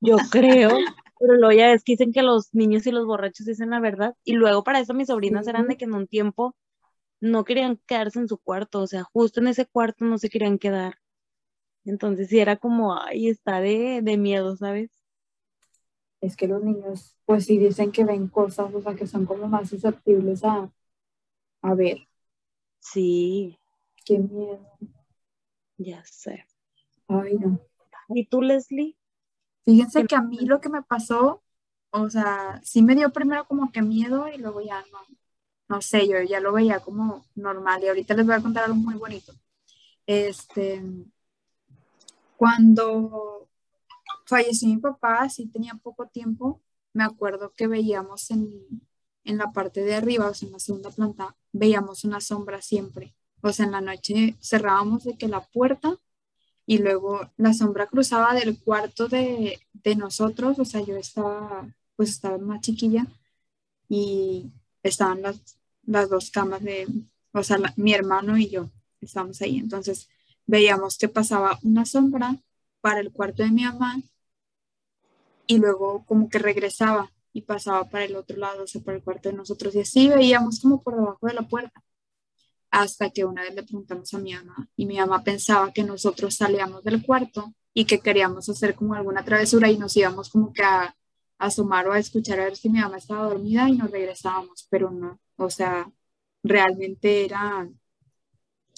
[0.04, 0.86] Yo creo,
[1.18, 4.14] pero luego ya ves que dicen que los niños y los borrachos dicen la verdad.
[4.24, 6.56] Y luego para eso mis sobrinas eran de que en un tiempo
[7.20, 10.58] no querían quedarse en su cuarto, o sea, justo en ese cuarto no se querían
[10.58, 10.96] quedar.
[11.84, 14.90] Entonces sí era como, ay, está de, de miedo, ¿sabes?
[16.20, 19.46] Es que los niños, pues sí dicen que ven cosas, o sea, que son como
[19.46, 20.68] más susceptibles a,
[21.62, 21.98] a ver.
[22.90, 23.58] Sí,
[24.04, 24.60] Qué miedo.
[25.78, 26.44] ya sé.
[27.08, 27.58] Ay, no.
[28.08, 28.96] ¿Y tú, Leslie?
[29.64, 31.42] Fíjense ¿Qué que a mí lo que me pasó,
[31.90, 34.98] o sea, sí me dio primero como que miedo y luego ya no,
[35.68, 38.76] no sé, yo ya lo veía como normal y ahorita les voy a contar algo
[38.76, 39.32] muy bonito.
[40.06, 40.82] Este,
[42.36, 43.48] cuando
[44.26, 46.60] falleció mi papá, sí tenía poco tiempo,
[46.92, 48.50] me acuerdo que veíamos en,
[49.24, 53.14] en la parte de arriba, o sea, en la segunda planta, veíamos una sombra siempre.
[53.40, 55.98] O sea, en la noche cerrábamos de que la puerta
[56.66, 62.10] y luego la sombra cruzaba del cuarto de, de nosotros, o sea, yo estaba, pues
[62.10, 63.06] estaba más chiquilla
[63.88, 64.50] y
[64.82, 66.86] estaban las, las dos camas de,
[67.32, 69.58] o sea, mi hermano y yo estábamos ahí.
[69.58, 70.08] Entonces
[70.46, 72.36] veíamos que pasaba una sombra
[72.80, 74.02] para el cuarto de mi mamá
[75.46, 79.02] y luego como que regresaba y pasaba para el otro lado, o sea, para el
[79.02, 79.74] cuarto de nosotros.
[79.74, 81.82] Y así veíamos como por debajo de la puerta.
[82.74, 86.34] Hasta que una vez le preguntamos a mi mamá y mi mamá pensaba que nosotros
[86.34, 90.64] salíamos del cuarto y que queríamos hacer como alguna travesura y nos íbamos como que
[90.64, 90.96] a,
[91.38, 94.90] asomar o a escuchar a ver si mi mamá estaba dormida y nos regresábamos, pero
[94.90, 95.88] no, o sea,
[96.42, 97.68] realmente era,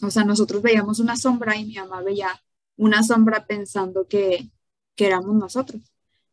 [0.02, 2.28] o sea, nosotros veíamos una sombra y mi mamá veía
[2.76, 4.50] una sombra pensando que,
[4.94, 5.80] que éramos nosotros.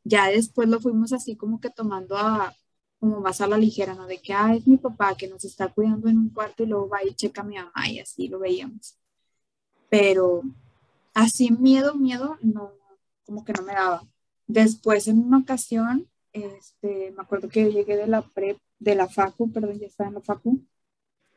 [0.04, 2.54] Ya después lo fuimos así como que tomando a,
[3.04, 4.08] como más a la ligera, ¿no?
[4.08, 6.88] De que, ah, es mi papá que nos está cuidando en un cuarto y luego
[6.88, 8.98] va y checa a mi mamá y así lo veíamos.
[9.90, 10.42] Pero
[11.14, 12.72] así miedo, miedo, no,
[13.26, 14.04] como que no me daba.
[14.48, 19.52] Después en una ocasión, este, me acuerdo que llegué de la prep, de la facu,
[19.52, 20.62] perdón, ya estaba en la facu,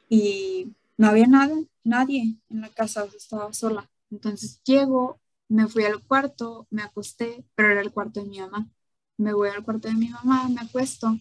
[0.08, 3.90] y no había nada, nadie en la casa, estaba sola.
[4.12, 8.70] Entonces llego, me fui al cuarto, me acosté, pero era el cuarto de mi mamá.
[9.16, 11.18] Me voy al cuarto de mi mamá, me acuesto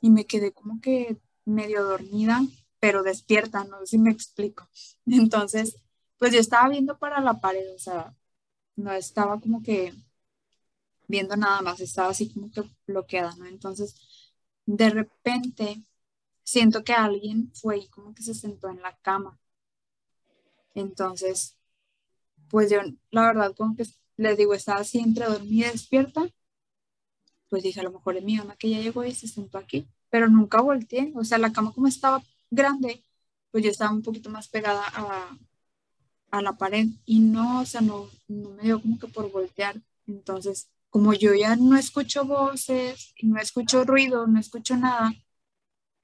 [0.00, 2.40] y me quedé como que medio dormida,
[2.80, 4.68] pero despierta, no sé si me explico.
[5.06, 5.76] Entonces,
[6.18, 8.14] pues yo estaba viendo para la pared, o sea,
[8.76, 9.94] no estaba como que
[11.08, 13.46] viendo nada más, estaba así como que bloqueada, ¿no?
[13.46, 13.94] Entonces,
[14.66, 15.82] de repente,
[16.44, 19.38] siento que alguien fue y como que se sentó en la cama.
[20.74, 21.56] Entonces,
[22.50, 22.80] pues yo,
[23.10, 23.84] la verdad, como que
[24.16, 26.28] les digo, estaba así entre dormida y despierta,
[27.48, 29.88] pues dije, a lo mejor es mi mamá que ya llegó y se sentó aquí,
[30.10, 33.04] pero nunca volteé, o sea, la cama como estaba grande,
[33.50, 35.36] pues yo estaba un poquito más pegada a,
[36.30, 39.80] a la pared y no, o sea, no, no me dio como que por voltear.
[40.06, 45.12] Entonces, como yo ya no escucho voces, y no escucho ruido, no escucho nada,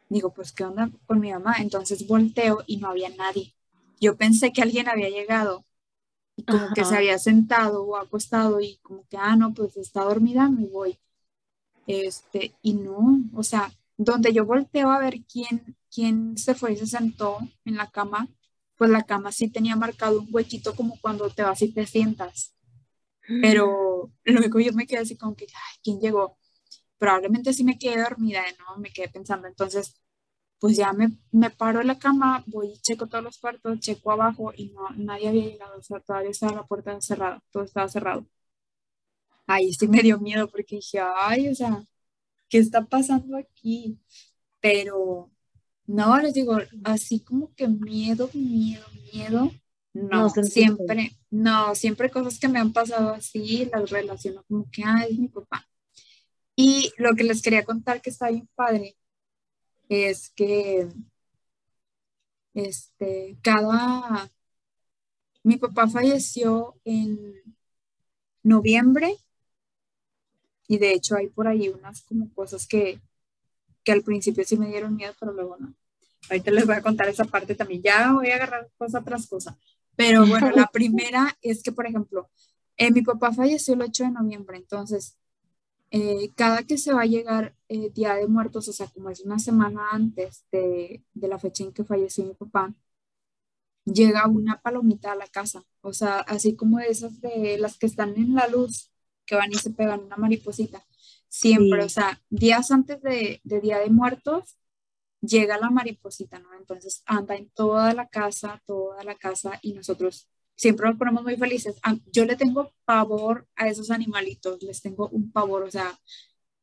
[0.08, 1.56] digo, pues, ¿qué onda con mi mamá?
[1.58, 3.54] Entonces volteo y no había nadie.
[4.00, 5.64] Yo pensé que alguien había llegado
[6.36, 10.04] y como que se había sentado o acostado y como que, ah, no, pues está
[10.04, 10.98] dormida, me voy.
[11.86, 16.76] Este, y no, o sea, donde yo volteo a ver quién, quién se fue y
[16.76, 18.28] se sentó en la cama,
[18.76, 22.54] pues la cama sí tenía marcado un huequito como cuando te vas y te sientas.
[23.40, 26.38] Pero luego yo me quedé así como que, ay, ¿quién llegó?
[26.98, 28.78] Probablemente sí me quedé dormida, ¿no?
[28.78, 29.48] Me quedé pensando.
[29.48, 30.00] Entonces,
[30.60, 34.12] pues ya me, me paro de la cama, voy y checo todos los cuartos, checo
[34.12, 37.88] abajo y no, nadie había llegado, o sea, todavía estaba la puerta cerrada, todo estaba
[37.88, 38.26] cerrado.
[39.46, 41.84] Ahí sí me dio miedo porque dije, ay, o sea,
[42.48, 43.98] ¿qué está pasando aquí?
[44.60, 45.30] Pero
[45.86, 49.50] no, les digo, así como que miedo, miedo, miedo,
[49.92, 55.06] no, siempre, no, siempre cosas que me han pasado así, las relaciono como que, ah,
[55.08, 55.68] es mi papá.
[56.56, 58.96] Y lo que les quería contar que está bien padre
[59.88, 60.88] es que,
[62.54, 64.30] este, cada,
[65.42, 67.34] mi papá falleció en
[68.42, 69.16] noviembre
[70.66, 73.00] y de hecho hay por ahí unas como cosas que,
[73.82, 75.74] que al principio sí me dieron miedo, pero luego no.
[76.30, 77.82] Ahorita les voy a contar esa parte también.
[77.82, 79.58] Ya voy a agarrar cosa tras cosa.
[79.96, 82.30] Pero bueno, la primera es que, por ejemplo,
[82.76, 85.16] eh, mi papá falleció el 8 de noviembre, entonces,
[85.90, 89.20] eh, cada que se va a llegar eh, Día de Muertos, o sea, como es
[89.20, 92.74] una semana antes de, de la fecha en que falleció mi papá,
[93.84, 98.16] llega una palomita a la casa, o sea, así como esas de las que están
[98.16, 98.90] en la luz,
[99.26, 100.84] que van y se pegan una mariposita.
[101.28, 104.56] Siempre, o sea, días antes de, de Día de Muertos,
[105.20, 106.54] llega la mariposita, ¿no?
[106.54, 111.36] Entonces anda en toda la casa, toda la casa y nosotros siempre nos ponemos muy
[111.36, 111.76] felices.
[111.82, 115.98] Ah, yo le tengo pavor a esos animalitos, les tengo un pavor, o sea,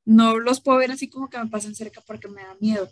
[0.05, 2.89] no los puedo ver así como que me pasan cerca porque me da miedo,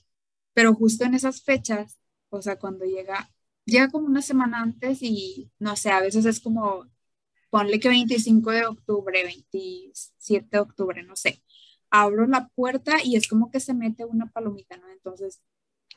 [0.54, 3.32] pero justo en esas fechas, o sea, cuando llega,
[3.66, 6.88] llega como una semana antes y no sé, a veces es como,
[7.50, 11.44] ponle que 25 de octubre, 27 de octubre, no sé.
[11.90, 14.90] Abro la puerta y es como que se mete una palomita, ¿no?
[14.90, 15.42] Entonces,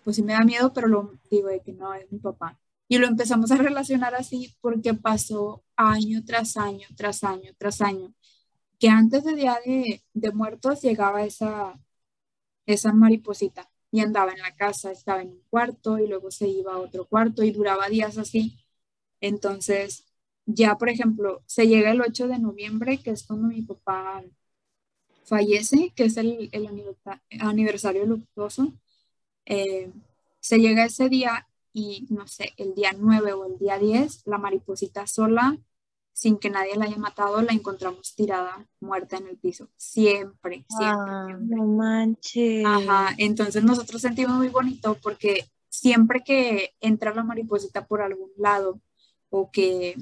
[0.04, 2.58] pues sí me da miedo, pero lo digo de que no, es mi papá.
[2.88, 8.14] Y lo empezamos a relacionar así porque pasó año tras año, tras año, tras año,
[8.78, 11.80] que antes de Día de, de Muertos llegaba esa,
[12.66, 16.74] esa mariposita y andaba en la casa, estaba en un cuarto y luego se iba
[16.74, 18.64] a otro cuarto y duraba días así.
[19.20, 20.11] Entonces,
[20.46, 24.22] ya por ejemplo, se llega el 8 de noviembre, que es cuando mi papá
[25.24, 26.68] fallece, que es el, el
[27.40, 28.72] aniversario luctuoso,
[29.46, 29.90] eh,
[30.40, 34.38] se llega ese día y no sé, el día 9 o el día 10, la
[34.38, 35.56] mariposita sola,
[36.12, 39.68] sin que nadie la haya matado, la encontramos tirada, muerta en el piso.
[39.76, 41.36] Siempre, siempre.
[41.40, 42.64] no manches.
[42.66, 48.80] Ajá, entonces nosotros sentimos muy bonito porque siempre que entra la mariposita por algún lado
[49.30, 49.96] o que,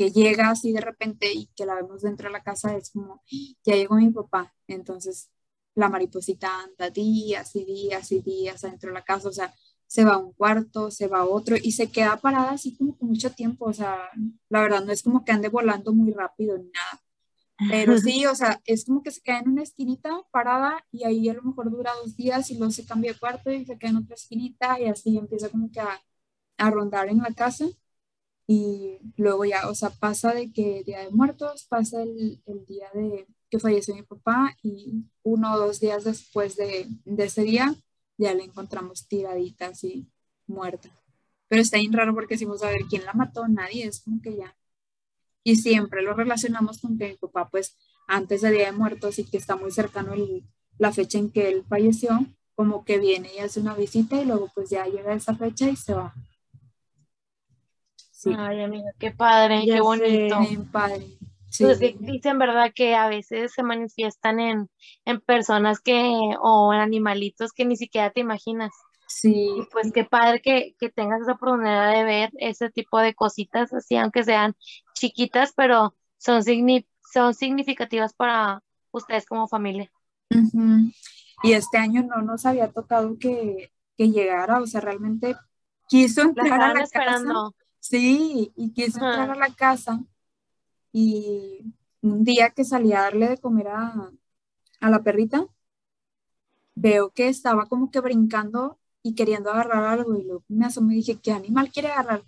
[0.00, 3.22] que llega así de repente y que la vemos dentro de la casa, es como,
[3.62, 4.54] ya llegó mi papá.
[4.66, 5.28] Entonces
[5.74, 9.52] la mariposita anda días y días y días adentro de la casa, o sea,
[9.86, 12.96] se va a un cuarto, se va a otro y se queda parada así como
[12.96, 13.98] con mucho tiempo, o sea,
[14.48, 17.02] la verdad no es como que ande volando muy rápido ni nada,
[17.68, 21.28] pero sí, o sea, es como que se queda en una esquinita parada y ahí
[21.28, 23.90] a lo mejor dura dos días y luego se cambia de cuarto y se queda
[23.90, 26.00] en otra esquinita y así empieza como que a,
[26.56, 27.66] a rondar en la casa
[28.50, 32.88] y luego ya, o sea, pasa de que Día de Muertos, pasa el, el día
[32.92, 37.74] de que falleció mi papá y uno o dos días después de, de ese día
[38.18, 40.08] ya le encontramos tiradita así
[40.46, 40.90] muerta.
[41.48, 43.46] Pero está bien raro porque decimos, a ver, ¿quién la mató?
[43.46, 44.56] Nadie, es como que ya
[45.42, 49.24] y siempre lo relacionamos con que mi papá, pues, antes de Día de Muertos y
[49.24, 50.44] que está muy cercano el,
[50.78, 54.50] la fecha en que él falleció, como que viene y hace una visita y luego
[54.54, 56.14] pues ya llega esa fecha y se va.
[58.20, 58.34] Sí.
[58.36, 60.36] Ay, amiga, qué padre, qué bonito.
[60.70, 61.06] Padre.
[61.48, 61.64] Sí.
[61.64, 62.70] Pues dicen, ¿verdad?
[62.74, 64.68] Que a veces se manifiestan en,
[65.06, 68.72] en personas que, o en animalitos que ni siquiera te imaginas.
[69.08, 69.48] Sí.
[69.56, 73.72] Y pues qué padre que, que tengas esa oportunidad de ver ese tipo de cositas,
[73.72, 74.54] así aunque sean
[74.92, 76.42] chiquitas, pero son,
[77.10, 79.90] son significativas para ustedes como familia.
[81.42, 85.36] Y este año no nos había tocado que, que llegara, o sea, realmente
[85.88, 87.52] quiso entrar a la esperando.
[87.52, 87.59] casa.
[87.80, 90.04] Sí, y quiso entrar a la casa.
[90.92, 94.10] Y un día que salí a darle de comer a,
[94.80, 95.46] a la perrita,
[96.74, 100.96] veo que estaba como que brincando y queriendo agarrar algo y luego me asomé y
[100.98, 102.24] dije, ¿qué animal quiere agarrar?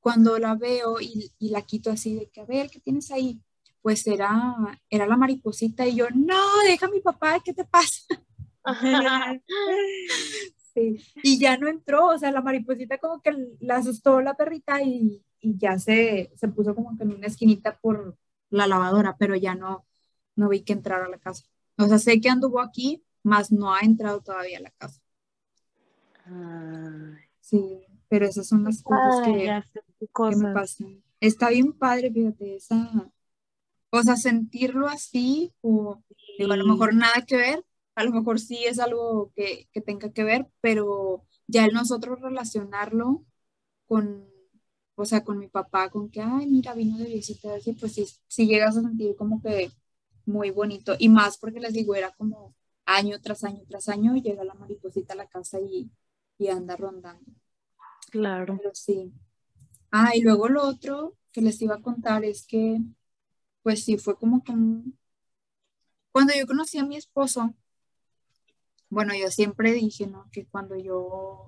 [0.00, 3.40] Cuando la veo y, y, la quito así de que, a ver, ¿qué tienes ahí?
[3.82, 4.56] Pues era,
[4.90, 8.02] era la mariposita y yo, no, deja a mi papá, ¿qué te pasa?
[10.74, 10.98] sí.
[11.22, 15.22] Y ya no entró, o sea, la mariposita como que la asustó la perrita y,
[15.40, 18.16] y ya se, se puso como que en una esquinita por
[18.50, 19.84] la lavadora, pero ya no,
[20.36, 21.44] no vi que entrara a la casa.
[21.76, 25.00] O sea, sé que anduvo aquí, más no ha entrado todavía a la casa.
[27.40, 31.02] Sí, pero esas son las cosas, que, me pasan.
[31.20, 33.10] Está bien padre, fíjate, esa,
[33.90, 36.02] o sea, sentirlo así, o
[36.38, 40.12] a lo mejor nada que ver, a lo mejor sí es algo que, que tenga
[40.12, 43.24] que ver, pero ya el nosotros relacionarlo
[43.86, 44.26] con,
[44.96, 48.06] o sea, con mi papá, con que, ay, mira, vino de visita, así, pues sí,
[48.28, 49.70] sí llegas a sentir como que
[50.26, 52.54] muy bonito, y más porque les digo, era como
[52.86, 55.90] año tras año tras año, llega la mariposita a la casa y
[56.42, 57.30] y anda rondando.
[58.10, 58.56] Claro.
[58.58, 59.12] Pero sí.
[59.90, 62.78] Ah, y luego lo otro que les iba a contar es que,
[63.62, 64.52] pues sí, fue como que
[66.10, 67.54] cuando yo conocí a mi esposo,
[68.92, 70.28] bueno, yo siempre dije, ¿no?
[70.30, 71.46] Que cuando yo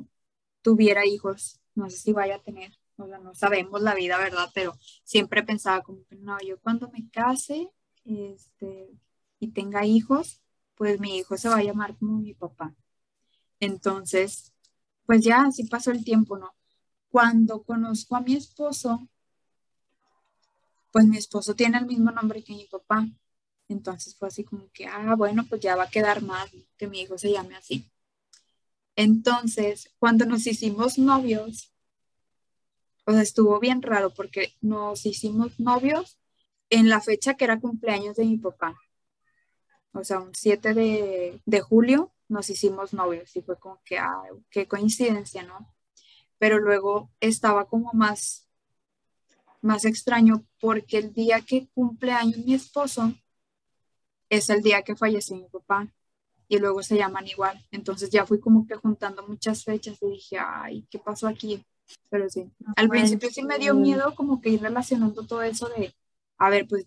[0.62, 4.48] tuviera hijos, no sé si vaya a tener, o sea, no sabemos la vida, ¿verdad?
[4.54, 7.70] Pero siempre pensaba como que, no, yo cuando me case
[8.07, 8.88] este,
[9.40, 10.40] y tenga hijos,
[10.74, 12.74] pues mi hijo se va a llamar como mi papá.
[13.61, 14.54] Entonces,
[15.04, 16.54] pues ya así pasó el tiempo, ¿no?
[17.11, 19.07] Cuando conozco a mi esposo,
[20.92, 23.07] pues mi esposo tiene el mismo nombre que mi papá.
[23.68, 27.00] Entonces fue así como que, ah, bueno, pues ya va a quedar mal que mi
[27.00, 27.90] hijo se llame así.
[28.96, 31.72] Entonces, cuando nos hicimos novios,
[33.05, 36.18] pues estuvo bien raro porque nos hicimos novios
[36.70, 38.77] en la fecha que era cumpleaños de mi papá.
[39.92, 44.22] O sea, un 7 de, de julio nos hicimos novios y fue como que, ah,
[44.50, 45.74] qué coincidencia, ¿no?
[46.38, 48.48] Pero luego estaba como más,
[49.61, 53.14] más extraño porque el día que cumple años mi esposo
[54.28, 55.88] es el día que falleció mi papá
[56.48, 57.64] y luego se llaman igual.
[57.70, 61.64] Entonces ya fui como que juntando muchas fechas y dije, ay, ¿qué pasó aquí?
[62.08, 65.94] Pero sí, al principio sí me dio miedo como que ir relacionando todo eso de,
[66.38, 66.87] a ver, pues,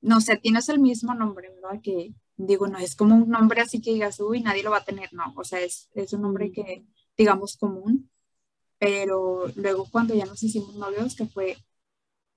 [0.00, 1.80] no sé, tienes el mismo nombre, ¿verdad?
[1.82, 4.84] Que, digo, no es como un nombre así que digas, uy, nadie lo va a
[4.84, 6.86] tener, no, o sea, es, es un nombre que,
[7.16, 8.10] digamos, común,
[8.78, 11.58] pero luego cuando ya nos hicimos novios, que fue,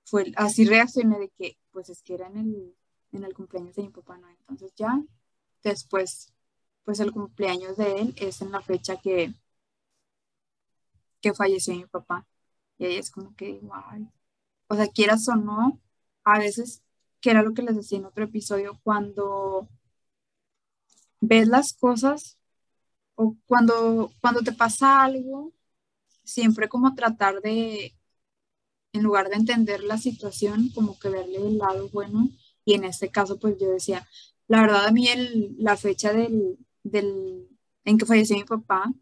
[0.04, 2.76] fue así reaccioné de que, pues es que era en el,
[3.14, 4.30] en el cumpleaños de mi papá, ¿no?
[4.30, 5.02] Entonces ya,
[5.64, 6.34] después,
[6.84, 9.34] pues el cumpleaños de él es en la fecha que,
[11.22, 12.28] que falleció mi papá.
[12.78, 14.12] Y ahí es como que, wow.
[14.68, 15.80] O sea, quieras o no,
[16.24, 16.84] a veces,
[17.22, 19.70] que era lo que les decía en otro episodio, cuando
[21.22, 22.38] ves las cosas
[23.16, 25.54] o cuando, cuando te pasa algo,
[26.24, 27.96] siempre como tratar de,
[28.94, 32.30] en lugar de entender la situación, como que verle el lado bueno.
[32.66, 34.08] Y en este caso, pues yo decía,
[34.48, 37.48] la verdad a mí el, la fecha del, del,
[37.86, 38.94] en que falleció mi papá,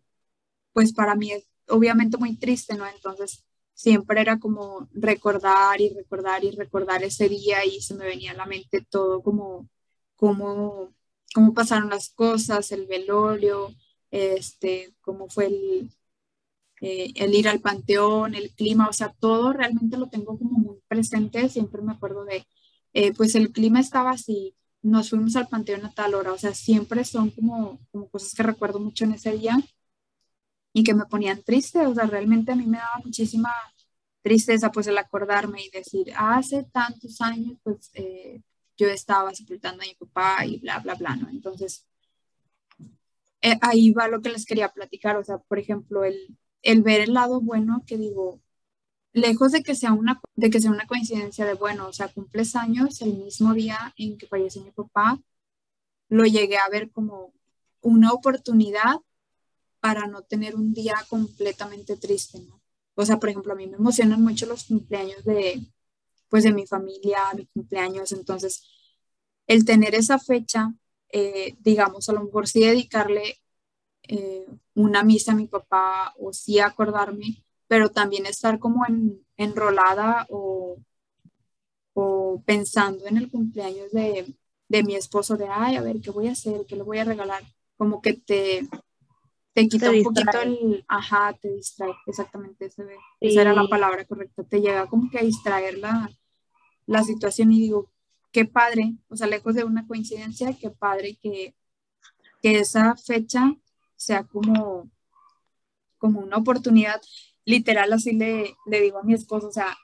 [0.73, 2.87] pues para mí es obviamente muy triste, ¿no?
[2.87, 8.31] Entonces siempre era como recordar y recordar y recordar ese día y se me venía
[8.31, 9.69] a la mente todo como,
[10.15, 10.93] como,
[11.33, 13.73] cómo pasaron las cosas, el velorio,
[14.11, 15.91] este, cómo fue el,
[16.81, 20.77] eh, el ir al panteón, el clima, o sea, todo realmente lo tengo como muy
[20.87, 22.45] presente, siempre me acuerdo de,
[22.93, 26.53] eh, pues el clima estaba así, nos fuimos al panteón a tal hora, o sea,
[26.53, 29.57] siempre son como, como cosas que recuerdo mucho en ese día
[30.73, 33.51] y que me ponían triste, o sea, realmente a mí me daba muchísima
[34.21, 38.41] tristeza pues el acordarme y decir, hace tantos años pues eh,
[38.77, 41.29] yo estaba sepultando a mi papá y bla, bla, bla, ¿no?
[41.29, 41.85] Entonces,
[43.41, 47.01] eh, ahí va lo que les quería platicar, o sea, por ejemplo, el, el ver
[47.01, 48.41] el lado bueno que digo,
[49.13, 52.55] lejos de que sea una de que sea una coincidencia de bueno, o sea, cumples
[52.55, 55.19] años el mismo día en que falleció mi papá,
[56.09, 57.33] lo llegué a ver como
[57.81, 58.97] una oportunidad
[59.79, 62.61] para no tener un día completamente triste, ¿no?
[62.95, 65.61] O sea, por ejemplo, a mí me emocionan mucho los cumpleaños de
[66.29, 68.63] pues de mi familia, mi cumpleaños, entonces
[69.47, 70.73] el tener esa fecha,
[71.09, 73.41] eh, digamos, a lo mejor sí dedicarle
[74.03, 80.27] eh, una misa a mi papá o sí acordarme, pero también estar como en, enrolada
[80.29, 80.77] o,
[81.93, 84.35] o pensando en el cumpleaños de,
[84.67, 86.65] de mi esposo, de, ay, a ver, ¿qué voy a hacer?
[86.67, 87.41] ¿Qué le voy a regalar?
[87.77, 88.67] Como que te,
[89.53, 94.59] te quita un poquito el, ajá, te distrae, exactamente, esa era la palabra correcta, te
[94.59, 96.11] llega como que a distraer la,
[96.87, 97.89] la situación y digo,
[98.33, 101.55] qué padre, o sea, lejos de una coincidencia, qué padre que,
[102.41, 103.55] que esa fecha
[103.95, 104.91] sea como,
[105.99, 107.01] como una oportunidad.
[107.45, 109.77] Literal, así le, le digo a mi esposo, o sea,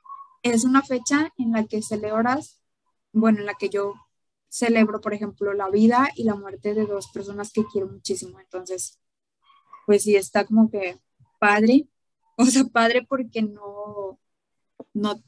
[0.43, 2.61] es una fecha en la que celebras,
[3.11, 3.93] bueno, en la que yo
[4.49, 8.39] celebro, por ejemplo, la vida y la muerte de dos personas que quiero muchísimo.
[8.39, 8.99] Entonces,
[9.85, 10.99] pues sí, está como que
[11.39, 11.87] padre,
[12.37, 14.19] o sea, padre porque no,
[14.93, 15.21] no,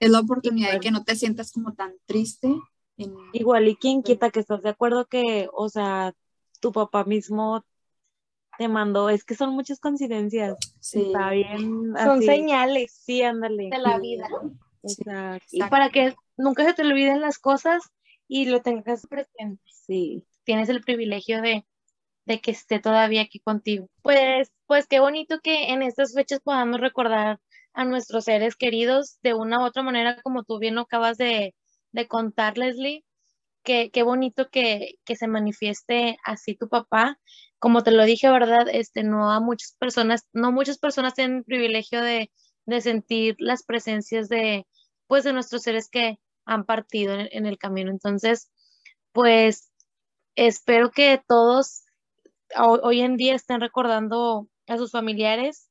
[0.00, 2.54] es la oportunidad de que no te sientas como tan triste.
[3.32, 6.14] Igual, y quién quita que estás de acuerdo que, o sea,
[6.60, 7.62] tu papá mismo
[8.56, 10.56] te mandó, es que son muchas coincidencias.
[10.80, 11.06] Sí.
[11.06, 11.94] Está bien.
[11.96, 12.92] Son señales.
[12.92, 13.70] Sí, ándale.
[13.70, 14.28] De la vida.
[14.82, 15.46] Exacto.
[15.50, 17.82] Y para que nunca se te olviden las cosas
[18.28, 19.62] y lo tengas presente.
[19.66, 20.24] Sí.
[20.44, 21.66] Tienes el privilegio de,
[22.24, 23.88] de que esté todavía aquí contigo.
[24.02, 27.40] Pues, pues qué bonito que en estas fechas podamos recordar
[27.72, 31.54] a nuestros seres queridos de una u otra manera, como tú bien lo acabas de,
[31.92, 33.04] de contar, Leslie.
[33.62, 37.18] Qué, qué bonito que, que se manifieste así tu papá
[37.66, 38.68] como te lo dije, ¿verdad?
[38.70, 42.30] Este, no a muchas personas, no muchas personas tienen el privilegio de,
[42.80, 44.68] sentir las presencias de,
[45.08, 47.90] pues, de nuestros seres que han partido en, el camino.
[47.90, 48.52] Entonces,
[49.10, 49.72] pues,
[50.36, 51.82] espero que todos
[52.56, 55.68] hoy en día estén recordando a sus familiares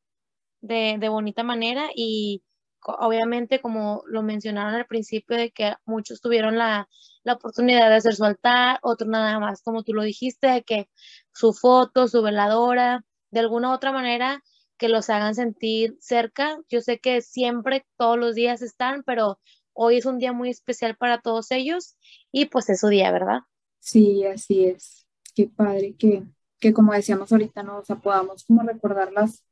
[0.60, 2.44] de, de bonita manera y
[2.86, 6.88] obviamente, como lo mencionaron al principio, de que muchos tuvieron la,
[7.26, 10.90] oportunidad de hacer su altar, otros nada más, como tú lo dijiste, de que
[11.34, 14.44] su foto, su veladora, de alguna u otra manera,
[14.78, 16.60] que los hagan sentir cerca.
[16.70, 19.40] Yo sé que siempre, todos los días están, pero
[19.74, 21.98] hoy es un día muy especial para todos ellos
[22.32, 23.40] y pues es su día, ¿verdad?
[23.80, 25.08] Sí, así es.
[25.34, 26.24] Qué padre que,
[26.60, 29.44] que como decíamos ahorita, nos podamos como recordar las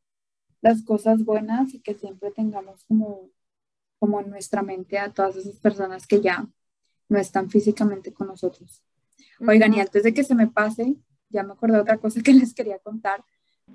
[0.63, 3.29] las cosas buenas y que siempre tengamos como,
[3.99, 6.47] como en nuestra mente a todas esas personas que ya
[7.09, 8.81] no están físicamente con nosotros.
[9.45, 10.95] Oigan, y antes de que se me pase,
[11.29, 13.25] ya me acordé de otra cosa que les quería contar.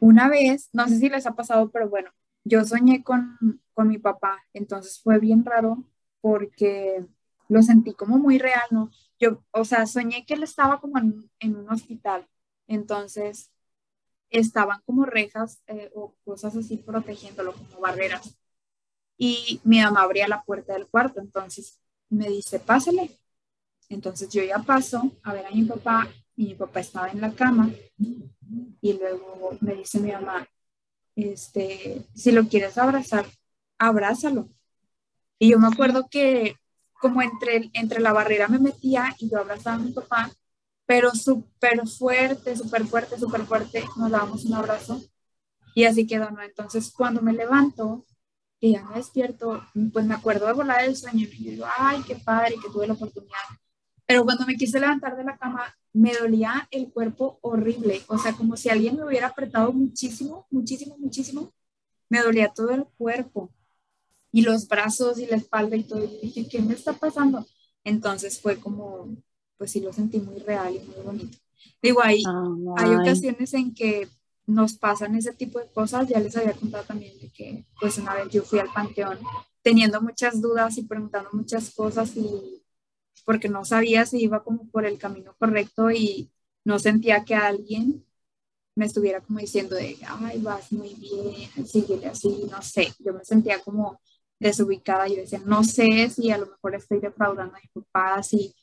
[0.01, 2.11] Una vez, no sé si les ha pasado, pero bueno,
[2.43, 3.37] yo soñé con,
[3.75, 5.85] con mi papá, entonces fue bien raro
[6.23, 7.05] porque
[7.49, 8.91] lo sentí como muy real, ¿no?
[9.21, 12.27] Yo, o sea, soñé que él estaba como en, en un hospital,
[12.67, 13.51] entonces
[14.31, 18.37] estaban como rejas eh, o cosas así protegiéndolo, como barreras.
[19.17, 23.19] Y mi mamá abría la puerta del cuarto, entonces me dice, pásale.
[23.89, 27.33] Entonces yo ya paso a ver a mi papá y mi papá estaba en la
[27.33, 27.71] cama
[28.81, 30.47] y luego me dice mi mamá,
[31.17, 33.27] este, si lo quieres abrazar,
[33.79, 34.49] abrázalo.
[35.39, 36.57] Y yo me acuerdo que
[37.01, 40.31] como entre, entre la barrera me metía y yo abrazaba a mi papá
[40.89, 44.99] pero súper fuerte, súper fuerte, súper fuerte, nos dábamos un abrazo
[45.75, 46.41] y así quedó, ¿no?
[46.41, 48.07] Entonces cuando me levanto
[48.59, 49.63] y ya me despierto,
[49.93, 52.95] pues me acuerdo de volar el sueño y digo, ay, qué padre que tuve la
[52.95, 53.37] oportunidad.
[54.07, 58.33] Pero cuando me quise levantar de la cama, me dolía el cuerpo horrible, o sea,
[58.33, 61.53] como si alguien me hubiera apretado muchísimo, muchísimo, muchísimo,
[62.09, 63.53] me dolía todo el cuerpo
[64.33, 66.03] y los brazos y la espalda y todo.
[66.03, 67.47] Y dije, ¿qué me está pasando?
[67.85, 69.15] Entonces fue como,
[69.59, 71.39] pues sí lo sentí muy real y muy bonito.
[71.83, 72.23] Digo, hay,
[72.77, 74.09] hay ocasiones en que
[74.47, 76.09] nos pasan ese tipo de cosas.
[76.09, 79.19] Ya les había contado también de que pues una vez yo fui al panteón
[79.63, 82.63] teniendo muchas dudas y preguntando muchas cosas y
[83.25, 86.31] porque no sabía si iba como por el camino correcto y
[86.65, 88.05] no sentía que alguien
[88.75, 93.25] me estuviera como diciendo de, ay, vas muy bien, síguele así, no sé, yo me
[93.25, 94.01] sentía como
[94.39, 98.55] desubicada, yo decía, no sé si a lo mejor estoy defraudando a mi papá, si,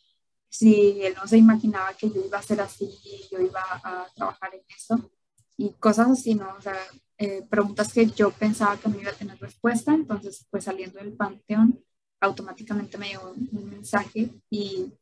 [0.57, 2.89] si él no se imaginaba que yo iba a ser así,
[3.29, 5.11] yo iba a trabajar en eso,
[5.57, 6.47] y cosas así, ¿no?
[6.57, 6.77] O sea,
[7.17, 11.13] eh, preguntas que yo pensaba que no iba a tener respuesta, entonces pues saliendo del
[11.13, 11.83] panteón,
[12.21, 14.93] automáticamente me llegó un, mensaje y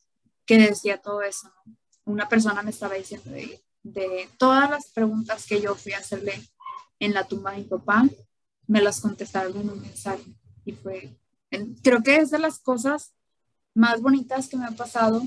[0.45, 1.75] que decía todo eso, ¿no?
[2.05, 6.33] Una persona me estaba diciendo de, de todas las preguntas que yo fui a hacerle
[6.99, 8.03] en la tumba de mi papá,
[8.67, 10.25] me las contestaron en un mensaje.
[10.65, 11.15] Y fue,
[11.81, 13.13] creo que es de las cosas
[13.73, 15.23] más bonitas que me ha pasado,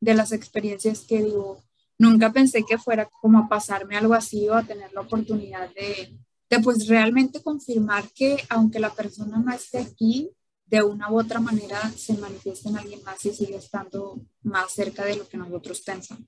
[0.00, 1.62] de las experiencias que digo,
[1.98, 6.18] nunca pensé que fuera como a pasarme algo así o a tener la oportunidad de,
[6.48, 10.30] de pues realmente confirmar que aunque la persona no esté aquí,
[10.66, 15.04] de una u otra manera se manifiesta en alguien más y sigue estando más cerca
[15.04, 16.24] de lo que nosotros pensamos.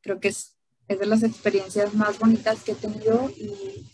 [0.00, 0.56] Creo que es
[0.90, 3.88] es de las experiencias más bonitas que he tenido y,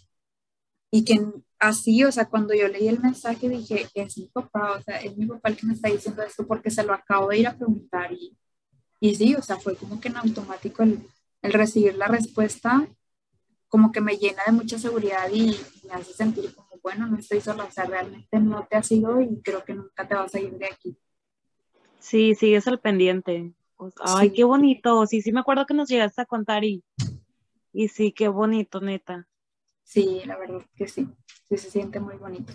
[0.90, 1.22] y que
[1.58, 5.14] así, o sea, cuando yo leí el mensaje dije, es mi papá, o sea, es
[5.14, 7.54] mi papá el que me está diciendo esto porque se lo acabo de ir a
[7.54, 8.34] preguntar y,
[9.00, 11.00] y sí, o sea, fue como que en automático el,
[11.42, 12.88] el recibir la respuesta
[13.68, 17.40] como que me llena de mucha seguridad y me hace sentir como, bueno, no estoy
[17.40, 20.40] sola, o sea, realmente no te has ido y creo que nunca te vas a
[20.40, 20.96] ir de aquí.
[21.98, 23.52] Sí, sigues al pendiente.
[23.76, 25.06] Pues, ay, qué bonito.
[25.06, 26.84] Sí, sí me acuerdo que nos llegaste a contar y,
[27.72, 29.28] y sí, qué bonito, neta.
[29.82, 31.08] Sí, la verdad que sí.
[31.48, 32.52] Sí, se siente muy bonito.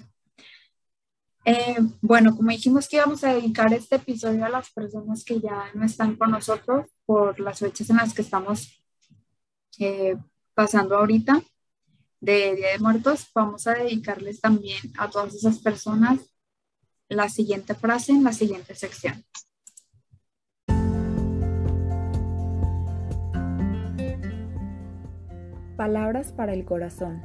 [1.44, 5.72] Eh, bueno, como dijimos que íbamos a dedicar este episodio a las personas que ya
[5.74, 8.84] no están con nosotros por las fechas en las que estamos
[9.80, 10.16] eh,
[10.54, 11.42] pasando ahorita
[12.20, 16.20] de Día de Muertos, vamos a dedicarles también a todas esas personas
[17.10, 19.26] la siguiente frase en la siguiente sección.
[25.76, 27.24] Palabras para el corazón.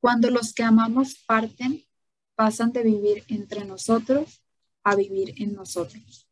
[0.00, 1.84] Cuando los que amamos parten,
[2.34, 4.42] pasan de vivir entre nosotros
[4.82, 6.26] a vivir en nosotros.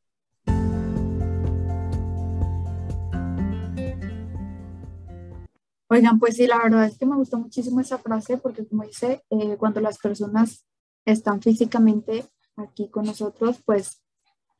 [5.91, 9.23] Oigan, pues sí, la verdad es que me gustó muchísimo esa frase porque como dice,
[9.29, 10.66] eh, cuando las personas
[11.05, 14.03] están físicamente aquí con nosotros, pues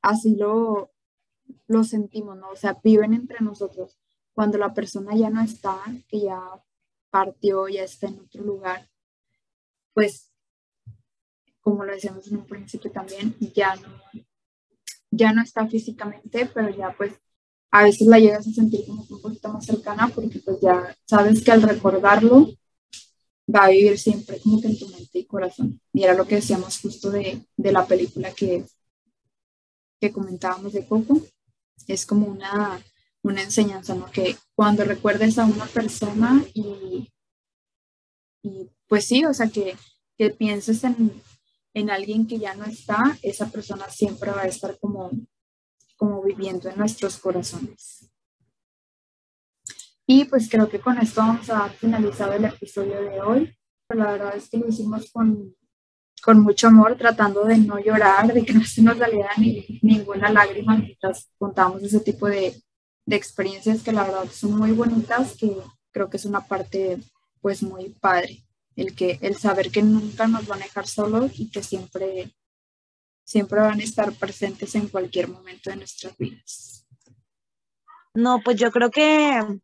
[0.03, 0.91] así lo,
[1.67, 2.51] lo sentimos, ¿no?
[2.51, 3.99] O sea, viven entre nosotros.
[4.35, 6.43] Cuando la persona ya no está, que ya
[7.11, 8.87] partió, ya está en otro lugar,
[9.99, 10.31] pues,
[11.61, 14.01] como lo decíamos en un principio también, ya no,
[15.11, 17.15] ya no está físicamente, pero ya pues
[17.73, 21.43] a veces la llegas a sentir como un poquito más cercana porque pues ya sabes
[21.43, 22.49] que al recordarlo
[23.53, 25.81] va a vivir siempre como que en tu mente y corazón.
[25.93, 28.65] Y era lo que decíamos justo de, de la película que,
[30.01, 31.23] que comentábamos de Coco,
[31.89, 32.81] es como una,
[33.23, 34.09] una enseñanza, ¿no?
[34.13, 37.11] Que cuando recuerdes a una persona y,
[38.45, 39.77] y pues sí, o sea, que,
[40.17, 41.13] que pienses en,
[41.75, 45.11] en, alguien que ya no está, esa persona siempre va a estar como,
[45.97, 48.11] como viviendo en nuestros corazones.
[50.07, 53.55] Y pues creo que con esto vamos a finalizar el episodio de hoy.
[53.91, 55.55] La verdad es que lo hicimos con,
[56.23, 60.31] con mucho amor, tratando de no llorar, de que no se nos saliera ni, ninguna
[60.33, 62.55] lágrima mientras contamos ese tipo de,
[63.05, 65.55] de, experiencias que la verdad son muy bonitas, que
[65.91, 66.99] creo que es una parte
[67.43, 68.48] pues muy padre,
[68.79, 72.33] el, que, el saber que nunca nos van a dejar solos y que siempre,
[73.25, 76.87] siempre van a estar presentes en cualquier momento de nuestras vidas.
[78.15, 79.61] No, pues yo creo que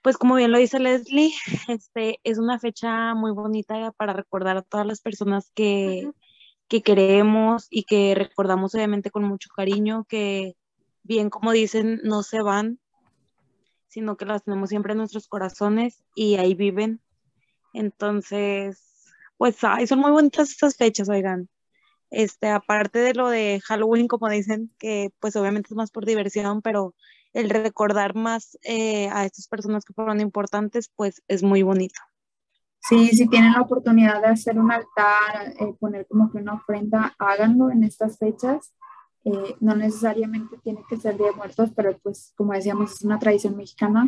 [0.00, 1.32] pues como bien lo dice Leslie,
[1.68, 6.10] este es una fecha muy bonita para recordar a todas las personas que,
[6.68, 10.56] que queremos y que recordamos obviamente con mucho cariño, que
[11.02, 12.80] bien como dicen, no se van,
[13.86, 17.02] sino que las tenemos siempre en nuestros corazones y ahí viven.
[17.72, 21.48] Entonces, pues ay, son muy bonitas estas fechas, oigan.
[22.10, 26.60] Este, aparte de lo de Halloween, como dicen, que pues obviamente es más por diversión,
[26.60, 26.94] pero
[27.32, 32.00] el recordar más eh, a estas personas que fueron importantes, pues es muy bonito.
[32.80, 37.14] Sí, si tienen la oportunidad de hacer un altar, eh, poner como que una ofrenda,
[37.18, 38.74] háganlo en estas fechas.
[39.24, 43.20] Eh, no necesariamente tiene que ser Día de Muertos, pero pues como decíamos, es una
[43.20, 44.06] tradición mexicana,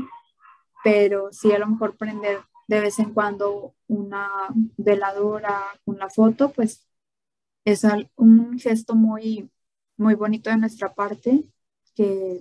[0.82, 4.30] pero sí a lo mejor prender de vez en cuando una
[4.76, 6.86] veladora con la foto, pues
[7.64, 7.82] es
[8.16, 9.50] un gesto muy,
[9.96, 11.44] muy bonito de nuestra parte
[11.94, 12.40] que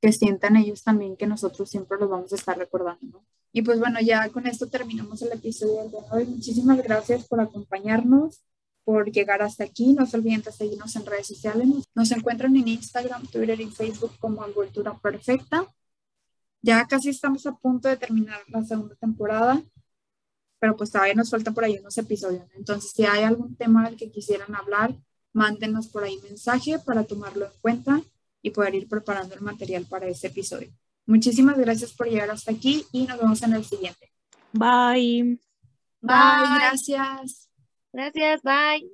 [0.00, 3.22] que sientan ellos también que nosotros siempre los vamos a estar recordando.
[3.52, 6.24] Y pues bueno, ya con esto terminamos el episodio de hoy.
[6.24, 8.40] Muchísimas gracias por acompañarnos,
[8.84, 9.92] por llegar hasta aquí.
[9.92, 11.66] No se olviden de seguirnos en redes sociales.
[11.94, 15.66] Nos encuentran en Instagram, Twitter y Facebook como Envoltura Perfecta.
[16.62, 19.62] Ya casi estamos a punto de terminar la segunda temporada,
[20.58, 22.44] pero pues todavía nos falta por ahí unos episodios.
[22.54, 24.94] Entonces, si hay algún tema del que quisieran hablar,
[25.32, 28.02] mándenos por ahí mensaje para tomarlo en cuenta
[28.42, 30.70] y poder ir preparando el material para este episodio.
[31.06, 34.12] Muchísimas gracias por llegar hasta aquí y nos vemos en el siguiente.
[34.52, 35.38] Bye.
[36.00, 37.48] Bye, gracias.
[37.92, 38.90] Gracias, bye.